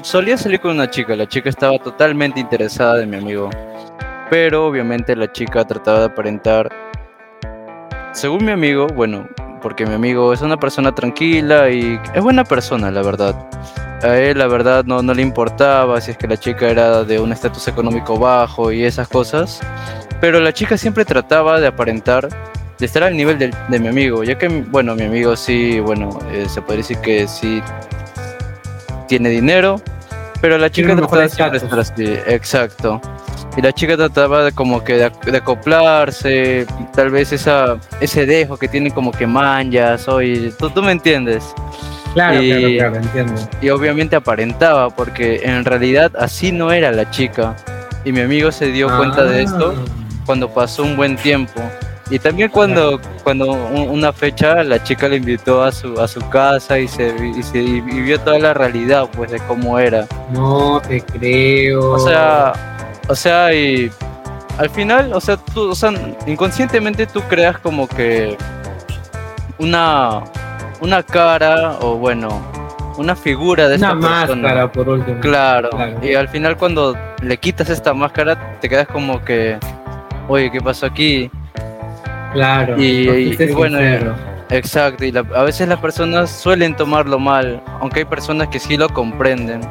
[0.01, 3.49] solía salir con una chica, la chica estaba totalmente interesada de mi amigo.
[4.29, 6.69] Pero obviamente la chica trataba de aparentar,
[8.11, 9.27] según mi amigo, bueno,
[9.61, 13.35] porque mi amigo es una persona tranquila y es buena persona, la verdad.
[14.03, 17.19] a él la verdad no, no le importaba si es que la chica era de
[17.19, 19.61] un estatus económico bajo y esas cosas,
[20.19, 22.27] pero la chica siempre trataba de aparentar
[22.77, 26.19] de estar al nivel de, de mi amigo, ya que, bueno, mi amigo sí, bueno,
[26.31, 27.61] eh, se puede decir que sí
[29.07, 29.81] tiene dinero,
[30.41, 31.83] pero la chica trataba siempre de estatus.
[31.87, 33.01] estar así, exacto.
[33.55, 38.55] Y la chica trataba de como que de, de acoplarse, tal vez esa, ese dejo
[38.57, 41.43] que tiene como que manchas, oye, tú, tú me entiendes.
[42.13, 43.49] Claro, Y- claro, claro, entiendo.
[43.61, 47.55] Y obviamente aparentaba, porque en realidad así no era la chica.
[48.05, 49.91] Y mi amigo se dio cuenta de esto Ah.
[50.25, 51.59] cuando pasó un buen tiempo.
[52.09, 56.21] Y también cuando, cuando un- una fecha la chica le invitó a su, a su
[56.29, 60.05] casa y se, y se y vio toda la realidad pues de cómo era.
[60.31, 61.91] No te creo.
[61.91, 62.53] O sea,
[63.09, 63.91] o sea, y
[64.57, 65.91] al final, o sea, tú, o sea,
[66.25, 68.37] inconscientemente tú creas como que
[69.59, 70.23] una,
[70.81, 72.29] una cara o bueno,
[72.97, 74.41] una figura de una esta persona.
[74.41, 75.19] máscara por último.
[75.19, 75.69] Claro.
[75.71, 75.99] Claro.
[76.05, 79.57] Y al final cuando le quitas esta máscara te quedas como que,
[80.27, 81.29] oye, ¿qué pasó aquí?
[82.37, 82.77] Claro.
[82.81, 84.15] Y- y- bueno, sincero.
[84.49, 88.77] Exacto, y la- a veces las personas suelen tomarlo mal, aunque hay personas que sí
[88.77, 89.61] lo comprenden,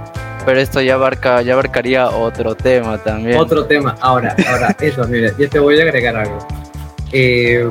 [0.45, 3.39] pero esto ya abarca, ya abarcaría otro tema también.
[3.39, 3.95] Otro tema.
[4.01, 6.39] Ahora, ahora, eso, mira, yo te voy a agregar algo.
[7.13, 7.71] Eh,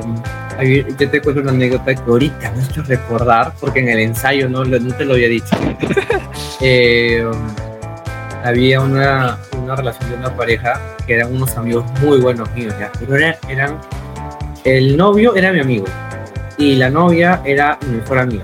[0.98, 4.48] yo te cuento una anécdota que ahorita me he hecho recordar, porque en el ensayo
[4.48, 5.54] no, no te lo había dicho.
[6.62, 7.22] Eh,
[8.42, 12.90] había una, una relación de una pareja que eran unos amigos muy buenos míos, ya.
[12.98, 13.78] Pero era- eran.
[14.66, 15.84] El novio era mi amigo
[16.58, 18.42] y la novia era mi mejor amiga.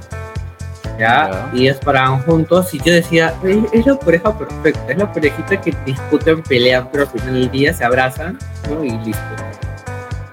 [0.96, 1.50] ¿ya?
[1.52, 5.60] Y ellos paraban juntos y yo decía, "Ey, es la pareja perfecta, es la parejita
[5.60, 8.38] que discuten, pelean, pero al final del día se abrazan,
[8.70, 8.84] ¿no?
[8.84, 9.34] Y listo.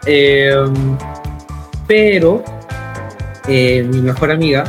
[0.05, 0.95] Em,
[1.87, 2.43] pero
[3.47, 4.65] eh, mi mejor amiga,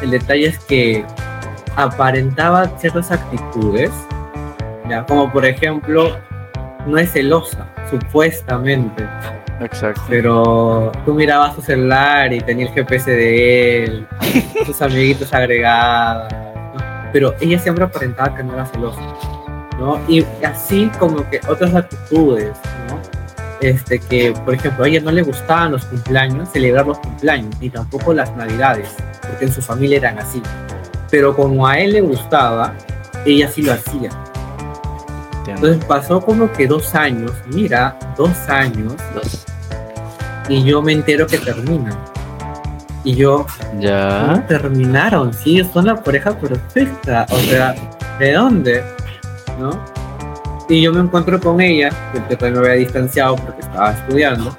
[0.00, 1.04] el detalle es que
[1.74, 3.90] aparentaba ciertas actitudes,
[4.88, 5.04] ¿ya?
[5.06, 6.16] Como por ejemplo,
[6.86, 9.04] no es celosa, supuestamente,
[9.60, 10.02] Exacto.
[10.08, 14.06] pero tú mirabas su celular y tenía el GPS de él,
[14.66, 17.10] sus amiguitos agregados, ¿no?
[17.12, 19.00] pero ella siempre aparentaba que no era celosa,
[19.78, 19.98] ¿no?
[20.08, 22.52] Y así como que otras actitudes,
[22.88, 22.98] ¿no?
[23.62, 27.70] Este, que, por ejemplo, a ella no le gustaban los cumpleaños, celebrar los cumpleaños, ni
[27.70, 28.90] tampoco las navidades,
[29.22, 30.42] porque en su familia eran así.
[31.10, 32.74] Pero como a él le gustaba,
[33.24, 34.10] ella sí lo hacía.
[35.46, 39.45] Entonces pasó como que dos años, mira, dos años, Los-
[40.48, 41.96] y yo me entero que terminan.
[43.04, 44.44] Y yo, ¿cómo Ya.
[44.48, 45.32] terminaron?
[45.32, 47.26] Sí, son la pareja perfecta.
[47.30, 47.74] O sea,
[48.18, 48.82] ¿de dónde?
[49.60, 49.70] ¿No?
[50.68, 51.90] Y yo me encuentro con ella,
[52.28, 54.56] que también me había distanciado porque estaba estudiando.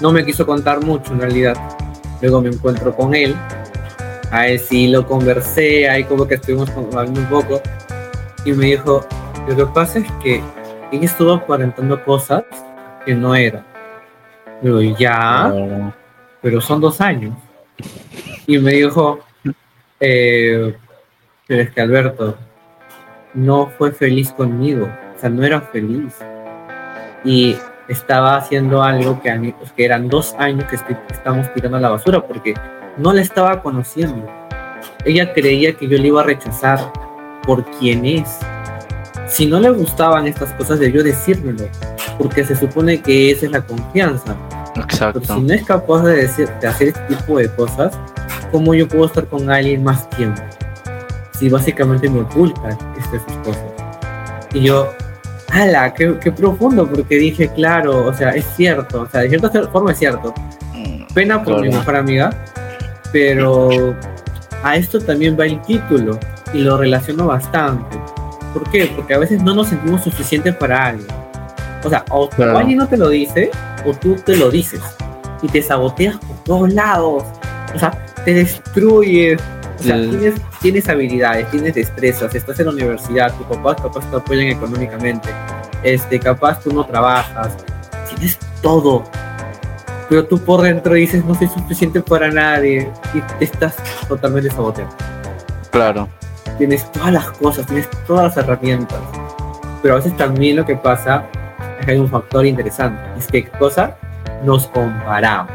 [0.00, 1.56] No me quiso contar mucho en realidad.
[2.20, 3.34] Luego me encuentro con él.
[4.30, 7.60] A él sí lo conversé, ahí como que estuvimos hablando un poco.
[8.44, 9.06] Y me dijo,
[9.48, 10.42] lo que pasa es que
[10.92, 12.42] ella estuvo aparentando cosas
[13.06, 13.64] que no eran.
[14.62, 15.48] Digo, ya
[16.42, 17.34] pero son dos años.
[18.46, 19.20] Y me dijo,
[20.00, 20.74] eh,
[21.46, 22.36] pero es que Alberto
[23.34, 26.14] no fue feliz conmigo, o sea, no era feliz.
[27.24, 27.56] Y
[27.88, 31.90] estaba haciendo algo que, mí- que eran dos años que estoy- estamos tirando a la
[31.90, 32.54] basura porque
[32.96, 34.26] no la estaba conociendo.
[35.04, 36.78] Ella creía que yo le iba a rechazar
[37.42, 38.38] por quien es.
[39.30, 41.64] Si no le gustaban estas cosas, debió decírmelo,
[42.18, 44.36] porque se supone que esa es la confianza.
[44.74, 45.20] Pero Exacto.
[45.22, 47.96] si no es capaz de, decir, de hacer este tipo de cosas,
[48.50, 50.42] ¿cómo yo puedo estar con alguien más tiempo?
[51.38, 53.62] Si básicamente me oculta estas cosas.
[54.52, 54.92] Y yo,
[55.50, 55.94] ¡hala!
[55.94, 56.88] Qué, qué profundo!
[56.90, 60.34] Porque dije, claro, o sea, es cierto, o sea, de cierta forma es cierto.
[60.74, 62.30] Mm, Pena por mi mejor amiga,
[63.12, 63.94] pero
[64.64, 66.18] a esto también va el título
[66.52, 67.96] y lo relaciono bastante.
[68.52, 68.90] ¿Por qué?
[68.94, 71.08] Porque a veces no nos sentimos suficientes para alguien.
[71.84, 72.58] O sea, o, Claro.
[72.58, 73.50] alguien no te lo dice,
[73.86, 74.80] o tú te lo dices.
[75.42, 77.24] Y te saboteas por todos lados.
[77.74, 77.90] O sea,
[78.24, 79.40] te destruyes.
[79.78, 84.16] O sea, tienes, tienes habilidades, tienes destrezas, estás en la universidad, tus papás capaz te
[84.16, 85.30] apoyan económicamente,
[85.82, 87.54] este, capaz tú no trabajas,
[88.10, 89.04] tienes todo.
[90.10, 94.94] Pero tú por dentro dices, no soy suficiente para nadie, y te estás totalmente saboteando
[95.70, 96.08] Claro.
[96.60, 98.98] Tienes todas las cosas, tienes todas las herramientas.
[99.82, 101.24] Pero a veces también lo que pasa
[101.80, 103.02] es que hay un factor interesante.
[103.18, 103.96] Es que, ¿qué cosa?
[104.44, 105.50] Nos comparamos.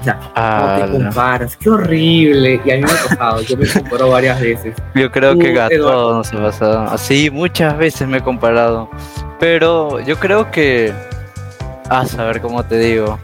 [0.00, 1.56] O sea, ¿cómo Ah, te comparas?
[1.56, 2.60] ¡Qué horrible!
[2.62, 4.76] Y a mí me ha pasado, yo me comparo varias veces.
[4.94, 6.80] Yo creo Tú, que a todos nos ha pasado.
[6.90, 8.88] Así muchas veces me he comparado.
[9.40, 10.92] Pero yo creo que.
[11.88, 13.18] A saber cómo te digo.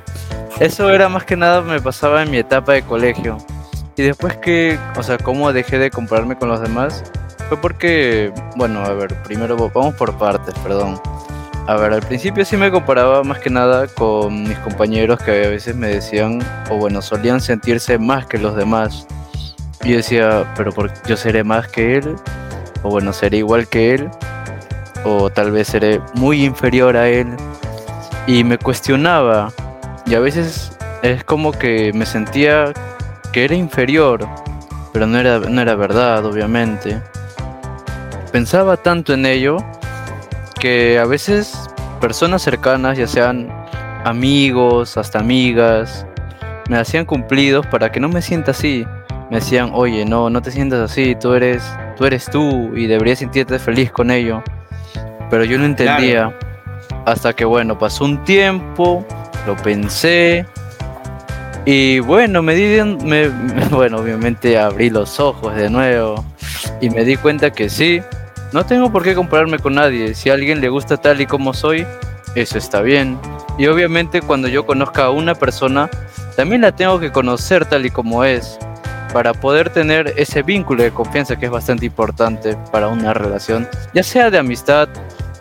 [0.59, 3.37] Eso era más que nada me pasaba en mi etapa de colegio.
[3.97, 7.05] Y después que, o sea, cómo dejé de compararme con los demás,
[7.49, 11.01] fue porque, bueno, a ver, primero vamos por partes, perdón.
[11.67, 15.49] A ver, al principio sí me comparaba más que nada con mis compañeros que a
[15.49, 19.07] veces me decían, o bueno, solían sentirse más que los demás.
[19.83, 22.17] Y decía, pero por, yo seré más que él,
[22.83, 24.11] o bueno, seré igual que él,
[25.05, 27.29] o tal vez seré muy inferior a él.
[28.27, 29.53] Y me cuestionaba,
[30.07, 32.73] y a veces es como que me sentía
[33.35, 34.29] que era inferior,
[34.93, 37.03] pero no era, no era verdad, obviamente.
[38.31, 39.57] Pensaba tanto en ello
[40.61, 41.69] que a veces
[42.01, 43.49] personas cercanas, ya sean
[44.05, 46.07] amigos, hasta amigas,
[46.69, 48.87] me hacían cumplidos para que no me sienta así.
[49.31, 51.65] Me decían, oye, no, no te sientas así, tú eres,
[51.97, 54.45] tú eres tú y deberías sentirte feliz con ello.
[55.29, 56.33] Pero yo no entendía.
[57.05, 59.05] Hasta que bueno, pasó un tiempo,
[59.45, 60.47] lo pensé,
[61.67, 63.29] y bueno, me di, me,
[63.71, 66.25] bueno, obviamente abrí los ojos de nuevo
[66.81, 68.03] y me di cuenta que sí,
[68.53, 70.15] no tengo por qué compararme con nadie.
[70.15, 71.87] Si a alguien le gusta tal y como soy,
[72.35, 73.19] eso está bien.
[73.59, 75.89] Y obviamente cuando yo conozca a una persona,
[76.37, 78.59] también la tengo que conocer tal y como es,
[79.13, 84.03] para poder tener ese vínculo de confianza que es bastante importante para una relación, ya
[84.03, 84.89] sea de amistad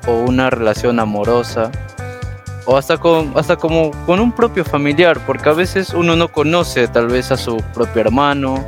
[0.08, 1.72] o una relación amorosa
[2.66, 6.88] o hasta con hasta como con un propio familiar porque a veces uno no conoce
[6.88, 8.64] tal vez a su propio hermano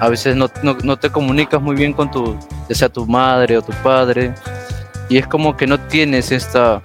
[0.00, 2.36] a veces no, no, te comunicas muy bien con tu
[2.70, 4.34] sea tu madre o tu padre
[5.08, 6.82] y es como que no tienes esta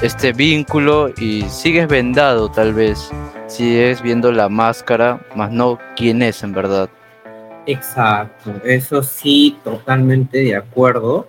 [0.00, 3.10] este vínculo y sigues vendado tal vez
[3.46, 6.88] sigues viendo la máscara más no quién es en verdad.
[7.66, 11.28] Exacto eso sí totalmente de acuerdo.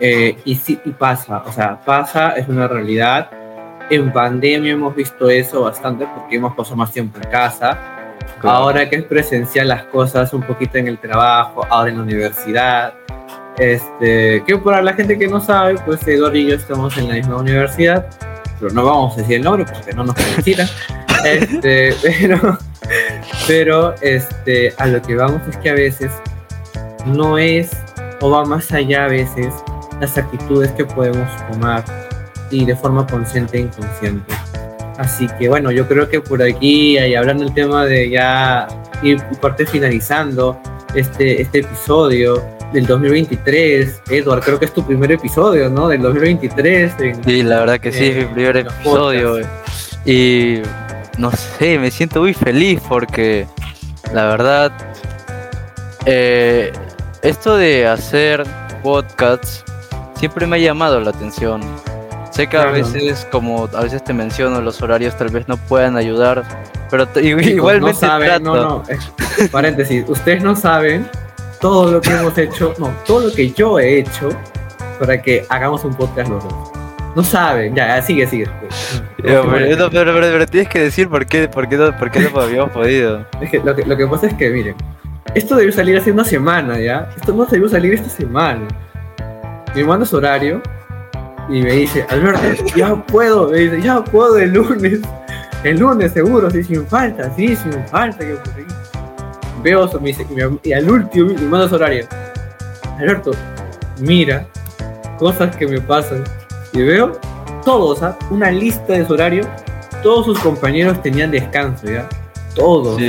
[0.00, 3.30] Eh, y sí y pasa o sea pasa es una realidad
[3.90, 7.78] en pandemia hemos visto eso bastante porque hemos pasado más tiempo en casa.
[8.42, 12.94] Ahora que es presencial las cosas, un poquito en el trabajo, ahora en la universidad.
[13.56, 17.14] Este, que para la gente que no sabe, pues Eduardo y yo estamos en la
[17.14, 18.06] misma universidad,
[18.60, 20.68] pero no vamos a decir el nombre porque no nos necesitan.
[21.24, 22.58] este, pero,
[23.48, 26.12] pero este, a lo que vamos es que a veces
[27.06, 27.70] no es
[28.20, 29.52] o va más allá a veces
[30.00, 32.07] las actitudes que podemos tomar
[32.50, 34.34] y de forma consciente e inconsciente.
[34.98, 38.66] Así que bueno, yo creo que por aquí, ahí hablando el tema de ya
[39.02, 40.60] ir parte finalizando
[40.94, 45.88] este, este episodio del 2023, Edward, creo que es tu primer episodio, ¿no?
[45.88, 46.92] Del 2023.
[47.24, 49.40] sí, la verdad que sí, es mi primer episodio.
[50.04, 50.62] Y
[51.16, 53.46] no sé, me siento muy feliz porque
[54.12, 54.72] la verdad,
[56.06, 56.72] eh,
[57.22, 58.44] esto de hacer
[58.82, 59.64] podcasts
[60.14, 61.60] siempre me ha llamado la atención
[62.38, 65.96] Sé que a veces, como a veces te menciono, los horarios tal vez no puedan
[65.96, 66.44] ayudar,
[66.88, 67.90] pero igualmente.
[67.90, 68.82] No saben, no, no,
[69.50, 71.04] paréntesis, ustedes no saben
[71.60, 74.28] todo lo que hemos hecho, no, todo lo que yo he hecho
[75.00, 76.54] para que hagamos un podcast los dos.
[77.16, 78.46] No saben, ya, sigue, sigue.
[79.20, 83.26] pero, pero, tienes que decir por qué, por qué, no, por qué no habíamos podido.
[83.40, 84.76] Es que lo, que lo que pasa es que, miren,
[85.34, 87.10] esto debió salir hace una semana, ¿ya?
[87.16, 88.68] Esto no debió salir esta semana.
[89.74, 90.62] Mi hermano es horario,
[91.48, 95.00] y me dice, Alberto, ya puedo, me dice, ya puedo el lunes,
[95.64, 98.18] el lunes seguro, sí, sin falta, sí, sin falta.
[98.18, 98.36] Que
[99.62, 100.26] Veo, me dice,
[100.62, 102.06] y al último, mi mando horario,
[102.98, 103.32] Alberto,
[104.00, 104.46] mira,
[105.18, 106.22] cosas que me pasan,
[106.72, 107.18] y veo
[107.64, 108.16] todos, ¿ah?
[108.30, 109.48] una lista de su horario,
[110.02, 112.08] todos sus compañeros tenían descanso, ¿ya?
[112.54, 113.00] Todos.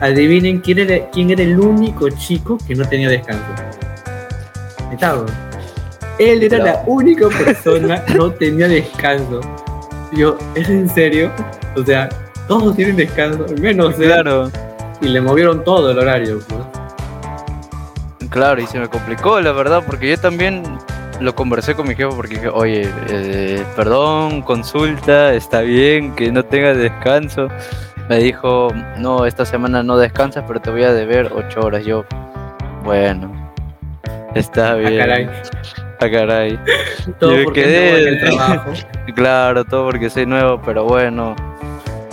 [0.00, 3.44] Adivinen quién era, quién era el único chico que no tenía descanso.
[4.92, 5.26] Estaba.
[6.18, 9.40] Él era la única persona que no tenía descanso.
[10.12, 11.30] yo, ¿es en serio?
[11.76, 12.08] O sea,
[12.48, 14.06] todos tienen descanso, menos él.
[14.06, 14.50] Claro.
[15.00, 16.40] Y le movieron todo el horario.
[16.48, 18.28] Pues.
[18.30, 20.62] Claro, y se me complicó, la verdad, porque yo también
[21.20, 26.44] lo conversé con mi jefe porque dije, oye, eh, perdón, consulta, está bien que no
[26.44, 27.48] tengas descanso.
[28.08, 31.84] Me dijo, no, esta semana no descansas, pero te voy a deber ocho horas.
[31.84, 32.04] Yo,
[32.84, 33.30] bueno,
[34.34, 35.10] está ah, bien.
[35.10, 36.58] Ah, caray.
[37.18, 38.08] todo porque quedé...
[38.08, 38.72] el trabajo.
[39.14, 41.34] claro, todo porque soy nuevo, pero bueno.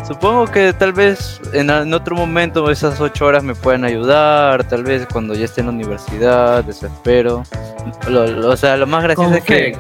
[0.08, 5.06] Supongo que tal vez en, otro momento esas ocho horas me pueden ayudar, tal vez
[5.06, 7.44] cuando ya esté en la universidad, desespero.
[8.44, 9.78] o sea, lo más gracioso es que...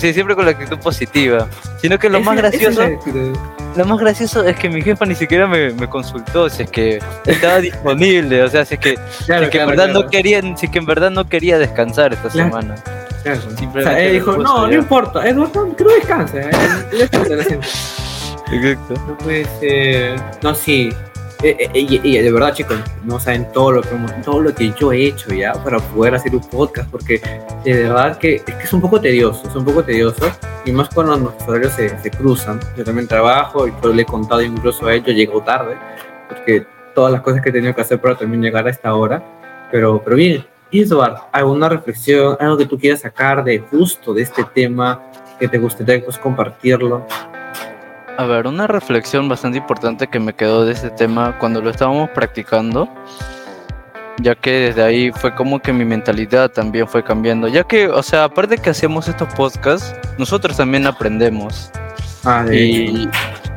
[0.00, 1.46] Sí, siempre con la actitud positiva.
[1.80, 2.82] Sino que lo más gracioso
[3.76, 7.58] lo más gracioso es que mi jefa ni siquiera me, consultó si es que estaba
[7.60, 8.98] disponible, o sea, si es que,
[9.28, 12.74] en verdad no quería, si que en verdad no quería descansar esta semana.
[13.20, 16.50] O sea, él dijo, no, no importa, Eduardo, que no descanse, ¿eh?
[18.50, 18.94] Exacto.
[19.06, 20.20] No puede ser.
[20.42, 20.90] No, sí.
[21.42, 23.90] Eh, eh, y, de verdad, chicos, no saben todo lo que
[24.24, 27.20] todo lo que yo he hecho ya para poder hacer un podcast, porque
[27.64, 30.30] de verdad que es que es un poco tedioso, es un poco tedioso,
[30.64, 32.58] y más cuando nuestros horarios se, se cruzan.
[32.76, 35.76] Yo también trabajo y yo le he contado incluso a ellos, llego tarde,
[36.28, 39.22] porque todas las cosas que he tenido que hacer para también llegar a esta hora,
[39.70, 40.44] pero, pero bien.
[40.70, 45.00] Eduard, ¿alguna reflexión, algo que tú quieras sacar de justo de este tema
[45.38, 47.06] que te gustaría pues, compartirlo?
[48.18, 52.10] A ver, una reflexión bastante importante que me quedó de este tema cuando lo estábamos
[52.10, 52.88] practicando,
[54.20, 58.02] ya que desde ahí fue como que mi mentalidad también fue cambiando, ya que, o
[58.02, 61.70] sea, aparte que hacemos estos podcasts, nosotros también aprendemos.
[62.24, 63.08] Ah, y,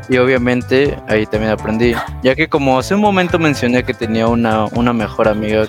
[0.07, 4.65] y, obviamente ahí también aprendí, ya que como hace un momento mencioné que tenía una,
[4.73, 5.67] una mejor amiga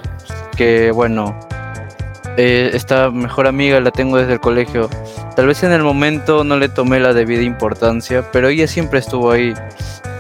[0.54, 1.34] que, bueno,
[2.36, 4.88] eh, esta mejor amiga la tengo desde el colegio.
[5.36, 9.30] Tal vez en el momento no le tomé la debida importancia, pero ella siempre estuvo
[9.30, 9.54] ahí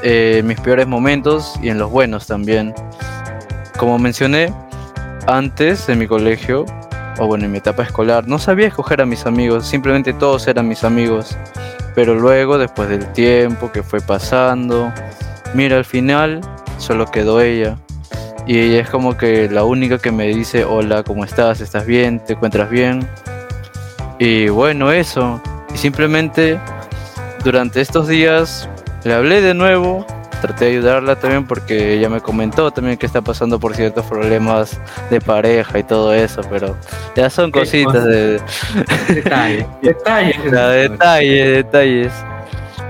[0.02, 2.74] eh, en mis peores momentos y en los buenos también.
[3.78, 4.52] Como mencioné,
[5.26, 6.66] antes en mi colegio,
[7.18, 10.68] o bueno, en mi etapa escolar, no sabía escoger a mis amigos, simplemente todos eran
[10.68, 11.36] mis amigos.
[11.94, 14.92] Pero luego, después del tiempo que fue pasando,
[15.54, 16.40] mira, al final
[16.78, 17.76] solo quedó ella.
[18.46, 21.60] Y ella es como que la única que me dice, hola, ¿cómo estás?
[21.60, 22.20] ¿Estás bien?
[22.20, 23.06] ¿Te encuentras bien?
[24.18, 25.40] Y bueno, eso.
[25.72, 26.58] Y simplemente
[27.44, 28.68] durante estos días
[29.04, 30.06] le hablé de nuevo,
[30.40, 34.80] traté de ayudarla también porque ella me comentó también que está pasando por ciertos problemas
[35.10, 36.76] de pareja y todo eso, pero
[37.16, 38.40] ya son cositas de...
[39.08, 40.52] Detalles, detalles.
[40.52, 42.12] detalles, detalles.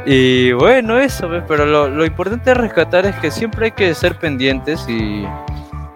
[0.04, 4.84] Y bueno, eso, pero lo, lo, importante rescatar es que siempre hay que ser pendientes
[4.88, 5.24] y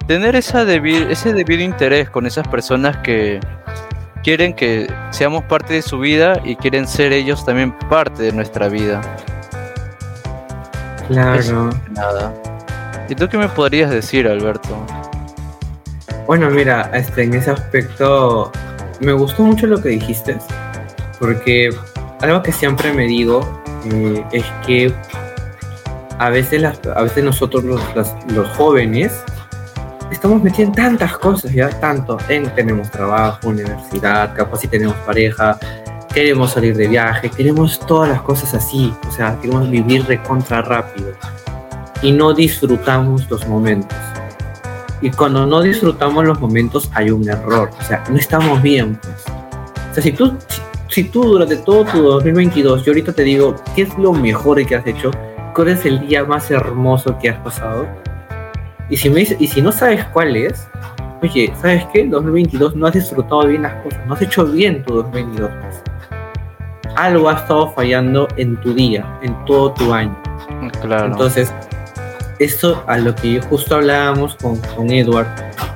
[0.06, 3.40] tener esa ese debido interés con esas personas que
[4.22, 8.68] quieren que seamos parte de su vida y quieren ser ellos también parte de nuestra
[8.68, 9.00] vida.
[11.08, 11.70] Claro.
[11.90, 12.32] nada.
[13.08, 14.76] ¿Y tú qué me podrías decir, Alberto?
[16.26, 18.50] Bueno, mira, este, en ese aspecto
[19.00, 20.36] me gustó mucho lo que dijiste,
[21.20, 21.70] porque
[22.20, 23.55] algo que siempre me digo
[23.92, 24.92] eh, es que
[26.18, 27.80] a veces, a veces nosotros los,
[28.32, 29.12] los, jóvenes
[30.10, 35.58] estamos metidos en tantas cosas, ya tanto en tenemos trabajo, universidad, capaz si tenemos pareja,
[36.14, 40.62] queremos salir de viaje, queremos todas las cosas así, o sea, queremos vivir de contra
[40.62, 41.12] rápido
[42.02, 43.98] y no disfrutamos los momentos.
[45.02, 48.96] Y cuando no disfrutamos los momentos hay un error, o sea, no estamos bien.
[48.96, 49.24] Pues.
[49.90, 50.60] O sea, si tú, si
[51.04, 54.86] tú durante todo tu 2022, yo ahorita te digo, ¿qué es lo mejor que has
[54.86, 55.10] hecho?
[55.54, 57.86] ¿Cuál es el día más hermoso que has pasado?
[58.88, 60.68] Y si, me y si no sabes cuál es,
[61.22, 62.06] oye, ¿sabes qué?
[62.06, 65.50] 2022 no has disfrutado bien las cosas, no has hecho bien tu 2022.
[66.96, 70.16] Algo ha estado fallando en tu día, en todo tu año.
[70.80, 71.06] Claro.
[71.06, 71.52] Entonces,
[72.38, 75.26] esto a lo que justo hablábamos con, con Edward,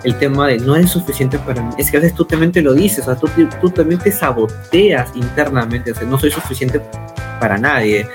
[0.05, 2.63] el tema de no es suficiente para mí, es que a veces tú también te
[2.63, 3.29] lo dices, o sea, tú,
[3.61, 6.81] tú también te saboteas internamente, o sea, no soy suficiente
[7.39, 8.07] para nadie,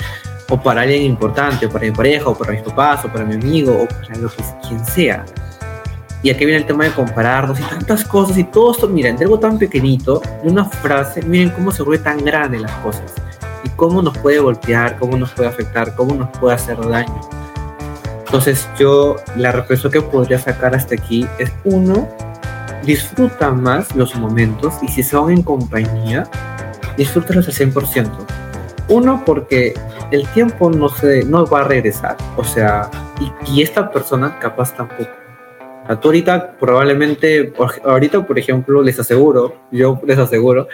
[0.49, 3.35] o para alguien importante, o para mi pareja, o para mis papás, o para mi
[3.35, 5.25] amigo, o para lo que quien sea.
[6.21, 9.25] Y aquí viene el tema de compararnos y tantas cosas y todo esto, mira, entre
[9.25, 13.13] algo tan pequeñito, de una frase, miren cómo se vuelve tan grande las cosas
[13.63, 17.44] y cómo nos puede golpear, cómo nos puede afectar, cómo nos puede hacer daño.
[18.35, 22.05] Entonces yo la reflexión que podría sacar hasta aquí es uno,
[22.83, 26.27] disfruta más los momentos y si son en compañía,
[26.97, 28.09] disfrútalos al 100%.
[28.89, 29.73] Uno, porque
[30.11, 32.91] el tiempo no, se, no va a regresar, o sea,
[33.47, 35.11] y, esta persona capaz tampoco.
[35.87, 37.53] A tú ahorita probablemente,
[37.85, 40.67] ahorita por ejemplo, les aseguro, yo les aseguro,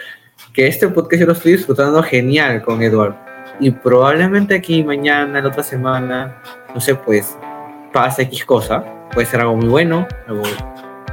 [0.52, 3.16] que este podcast yo lo estoy disfrutando genial con Eduardo.
[3.60, 6.42] Y probablemente aquí mañana, la otra semana,
[6.74, 7.36] no sé, pues
[7.92, 10.42] pasa X cosa, puede ser algo muy bueno, algo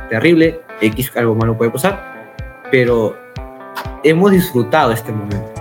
[0.09, 2.33] terrible, X algo malo puede pasar,
[2.71, 3.15] pero
[4.03, 5.53] hemos disfrutado este momento.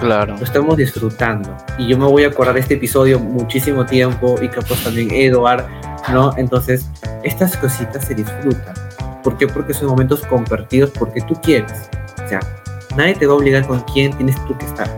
[0.00, 0.36] claro.
[0.36, 1.56] Lo estamos disfrutando.
[1.78, 5.66] Y yo me voy a acordar de este episodio muchísimo tiempo y capaz también Eduard,
[6.12, 6.32] ¿no?
[6.36, 6.88] Entonces,
[7.22, 8.74] estas cositas se disfrutan.
[9.22, 9.46] ¿Por qué?
[9.46, 11.88] Porque son momentos compartidos porque tú quieres.
[12.24, 12.40] O sea,
[12.96, 14.88] nadie te va a obligar con quién tienes tú que estar.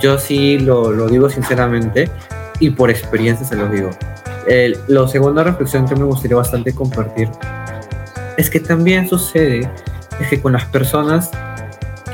[0.00, 2.08] Yo sí lo, lo digo sinceramente
[2.58, 3.90] y por experiencia se lo digo.
[4.46, 7.28] Eh, la segunda reflexión que me gustaría bastante compartir
[8.36, 9.70] es que también sucede
[10.18, 11.30] es que con las personas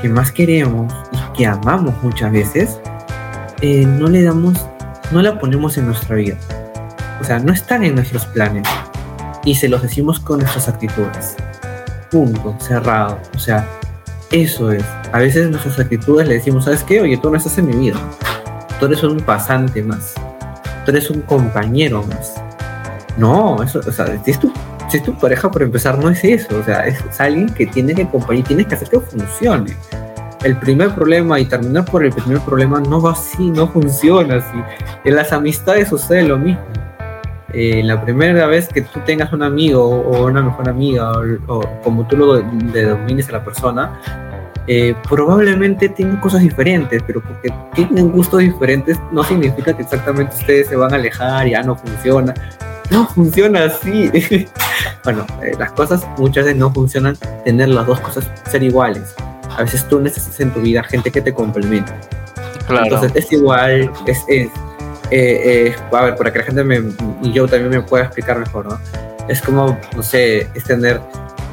[0.01, 2.81] que más queremos y que amamos muchas veces,
[3.61, 4.55] eh, no le damos,
[5.11, 6.37] no la ponemos en nuestra vida.
[7.21, 8.69] O sea, no están en nuestros planes
[9.45, 11.37] y se los decimos con nuestras actitudes.
[12.11, 13.19] Punto, cerrado.
[13.35, 13.67] O sea,
[14.31, 14.85] eso es.
[15.13, 17.01] A veces nuestras actitudes le decimos, ¿sabes qué?
[17.01, 17.99] Oye, tú no estás en mi vida.
[18.79, 20.15] Tú eres un pasante más
[20.87, 22.41] tú eres un compañero más.
[23.19, 24.53] No, eso, o sea, si es tu,
[24.89, 26.59] si es tu pareja por empezar, no es eso.
[26.59, 29.77] O sea, es, alguien que tiene que acompañar, tienes que hacer que funcione.
[30.45, 34.59] El primer problema y terminar por el primer problema no va así, no funciona así.
[35.05, 36.61] En las amistades sucede lo mismo.
[37.53, 41.13] Eh, la primera vez que tú tengas un amigo o una mejor amiga
[41.47, 43.99] o, como tú lo le domines a la persona,
[44.69, 50.69] eh, probablemente tienen cosas diferentes, pero porque tienen gustos diferentes no significa que exactamente ustedes
[50.69, 52.35] se van a alejar, ya no funciona.
[52.91, 54.11] No funciona así.
[55.05, 59.15] bueno, eh, las cosas muchas veces no funcionan tener las dos cosas ser iguales.
[59.57, 61.93] A veces tú necesitas en tu vida gente que te complemente.
[62.67, 62.85] Claro.
[62.85, 64.49] Entonces es igual, es, es
[65.11, 66.83] eh, a ver, para que la gente me,
[67.23, 68.79] y yo también me pueda explicar mejor, ¿no?
[69.29, 71.01] Es como, no sé, es tener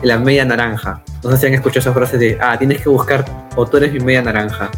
[0.03, 1.01] la media naranja.
[1.23, 3.25] No sé si han escuchado esa frase de, ah, tienes que buscar,
[3.55, 4.69] o tú eres mi media naranja,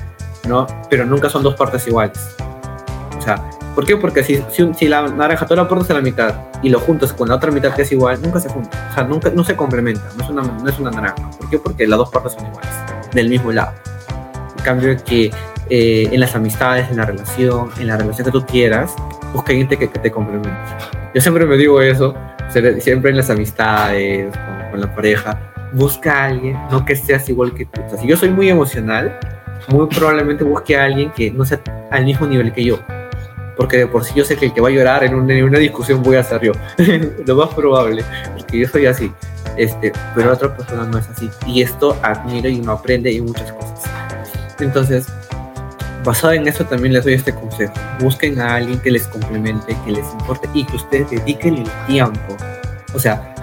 [0.48, 0.68] ¿no?
[0.90, 2.36] Pero nunca son dos partes iguales.
[3.18, 3.98] O sea, ¿por qué?
[3.98, 7.28] Porque si, si, la naranja tú la pones a la mitad y lo juntas con
[7.28, 8.90] la otra mitad que es igual, nunca se junta.
[8.92, 11.32] O sea, nunca, no se complementa, no es, una, no es una naranja.
[11.32, 11.58] ¿Por qué?
[11.58, 12.72] Porque las dos partes son iguales,
[13.14, 13.74] del mismo lado.
[14.58, 15.32] En cambio, que
[15.70, 18.94] eh, en las amistades, en la relación, en la relación que tú quieras,
[19.34, 20.52] busca gente que, que te complemente.
[21.16, 22.14] Yo siempre me digo eso,
[22.80, 24.32] siempre en las amistades,
[24.76, 27.82] con, la pareja, busca a alguien, no que seas igual que tú.
[27.92, 29.18] O si yo soy muy emocional,
[29.70, 31.62] muy probablemente busque a alguien que no sea
[31.92, 32.80] al mismo nivel que yo.
[33.58, 35.46] Porque de por sí yo sé que el que va a llorar en una, en
[35.46, 36.52] una discusión voy a ser yo.
[37.26, 38.04] Lo más probable,
[38.38, 39.12] porque yo soy así.
[39.58, 41.30] Este, pero otra persona no es así.
[41.48, 43.84] Y esto admiro y uno aprende y muchas cosas.
[44.60, 45.08] Entonces,
[46.04, 47.74] basado en eso también les doy este consejo.
[48.00, 52.38] Busquen a alguien que les complemente, que les importe y que ustedes dediquen el tiempo.
[52.94, 53.35] O sea,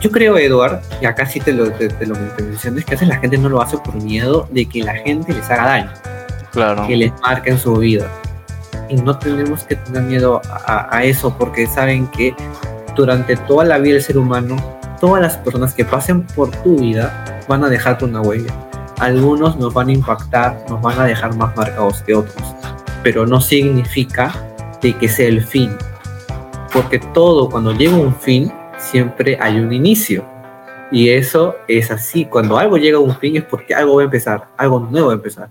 [0.00, 3.08] yo creo, Eduard, y acá sí te lo, te, lo mencioné, es que a veces
[3.08, 5.92] la gente no lo hace por miedo de que la gente les haga daño.
[6.52, 6.86] Claro.
[6.86, 8.10] Que les marque en su vida.
[8.88, 12.34] Y no tenemos que tener miedo a, a eso porque saben que
[12.96, 14.56] durante toda la vida del ser humano,
[15.00, 18.52] todas las personas que pasen por tu vida van a dejarte una huella
[19.00, 22.54] algunos nos van a impactar, nos van a dejar más marcados que otros,
[23.02, 24.32] pero no significa
[24.82, 25.74] de que sea el fin,
[26.70, 30.24] porque todo cuando llega un fin siempre hay un inicio.
[30.90, 34.04] Y eso es así, cuando algo llega a un fin es porque algo va a
[34.06, 35.48] empezar, algo nuevo va a empezar.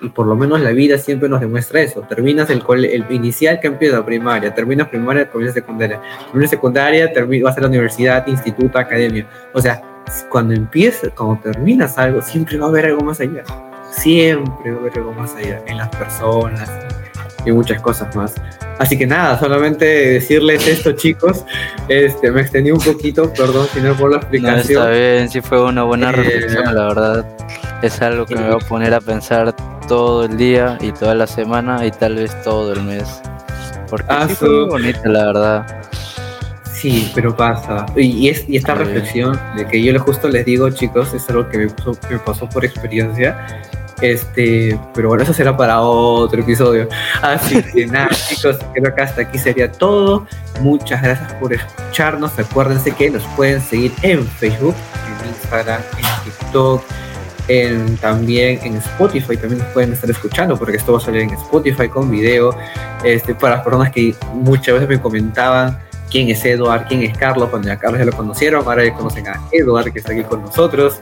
[0.00, 2.02] Y por lo menos la vida siempre nos demuestra eso.
[2.02, 6.00] Terminas el, el inicial que empieza primaria, terminas primaria, terminas secundaria.
[6.26, 9.28] Terminas secundaria, vas a la universidad, instituto, academia.
[9.52, 9.82] O sea,
[10.28, 13.42] cuando empiezas, cuando terminas algo, siempre va a haber algo más allá.
[13.90, 16.70] Siempre va a haber algo más allá en las personas
[17.44, 18.36] y muchas cosas más.
[18.78, 21.44] Así que nada, solamente decirles esto, chicos.
[21.88, 24.82] Este, me extendí un poquito, perdón, si no por la explicación.
[24.82, 27.26] está bien, sí fue una buena eh, reflexión, la verdad.
[27.82, 29.54] Es algo que me va a poner a pensar
[29.88, 33.20] todo el día y toda la semana y tal vez todo el mes.
[33.90, 35.80] Porque ah, fue bonita, la verdad.
[36.72, 37.86] Sí, pero pasa.
[37.96, 41.58] Y, es, y esta reflexión de que yo justo les digo, chicos, es algo que
[41.58, 41.66] me,
[42.10, 43.36] me pasó por experiencia.
[44.00, 46.88] Este, pero bueno, eso será para otro episodio.
[47.22, 50.26] Así que nada, chicos, creo que hasta aquí sería todo.
[50.60, 52.38] Muchas gracias por escucharnos.
[52.38, 54.74] Acuérdense que nos pueden seguir en Facebook,
[55.06, 56.82] en Instagram, en TikTok,
[57.48, 59.36] en, también en Spotify.
[59.36, 62.56] También nos pueden estar escuchando porque esto va a salir en Spotify con video.
[63.02, 67.48] Este, para las personas que muchas veces me comentaban quién es Eduard, quién es Carlos,
[67.50, 70.42] cuando ya Carlos ya lo conocieron, ahora ya conocen a Eduard que está aquí con
[70.42, 71.00] nosotros,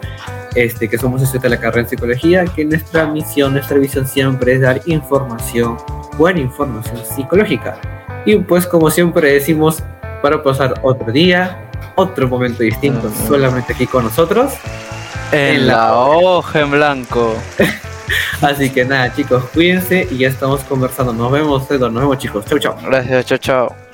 [0.54, 4.54] este, que somos estudiantes de la carrera en psicología, que nuestra misión, nuestra visión siempre
[4.54, 5.76] es dar información,
[6.16, 7.78] buena información psicológica.
[8.24, 9.82] Y pues como siempre decimos,
[10.22, 14.54] para pasar otro día, otro momento distinto, solamente aquí con nosotros.
[15.32, 17.34] En, la hoja en blanco.
[18.40, 21.12] Así que nada, chicos, cuídense y ya estamos conversando.
[21.12, 21.92] Nos vemos, Eduard.
[21.92, 22.44] Nos vemos, chicos.
[22.46, 22.76] Chau, chau.
[22.84, 23.85] Gracias, chau, chau.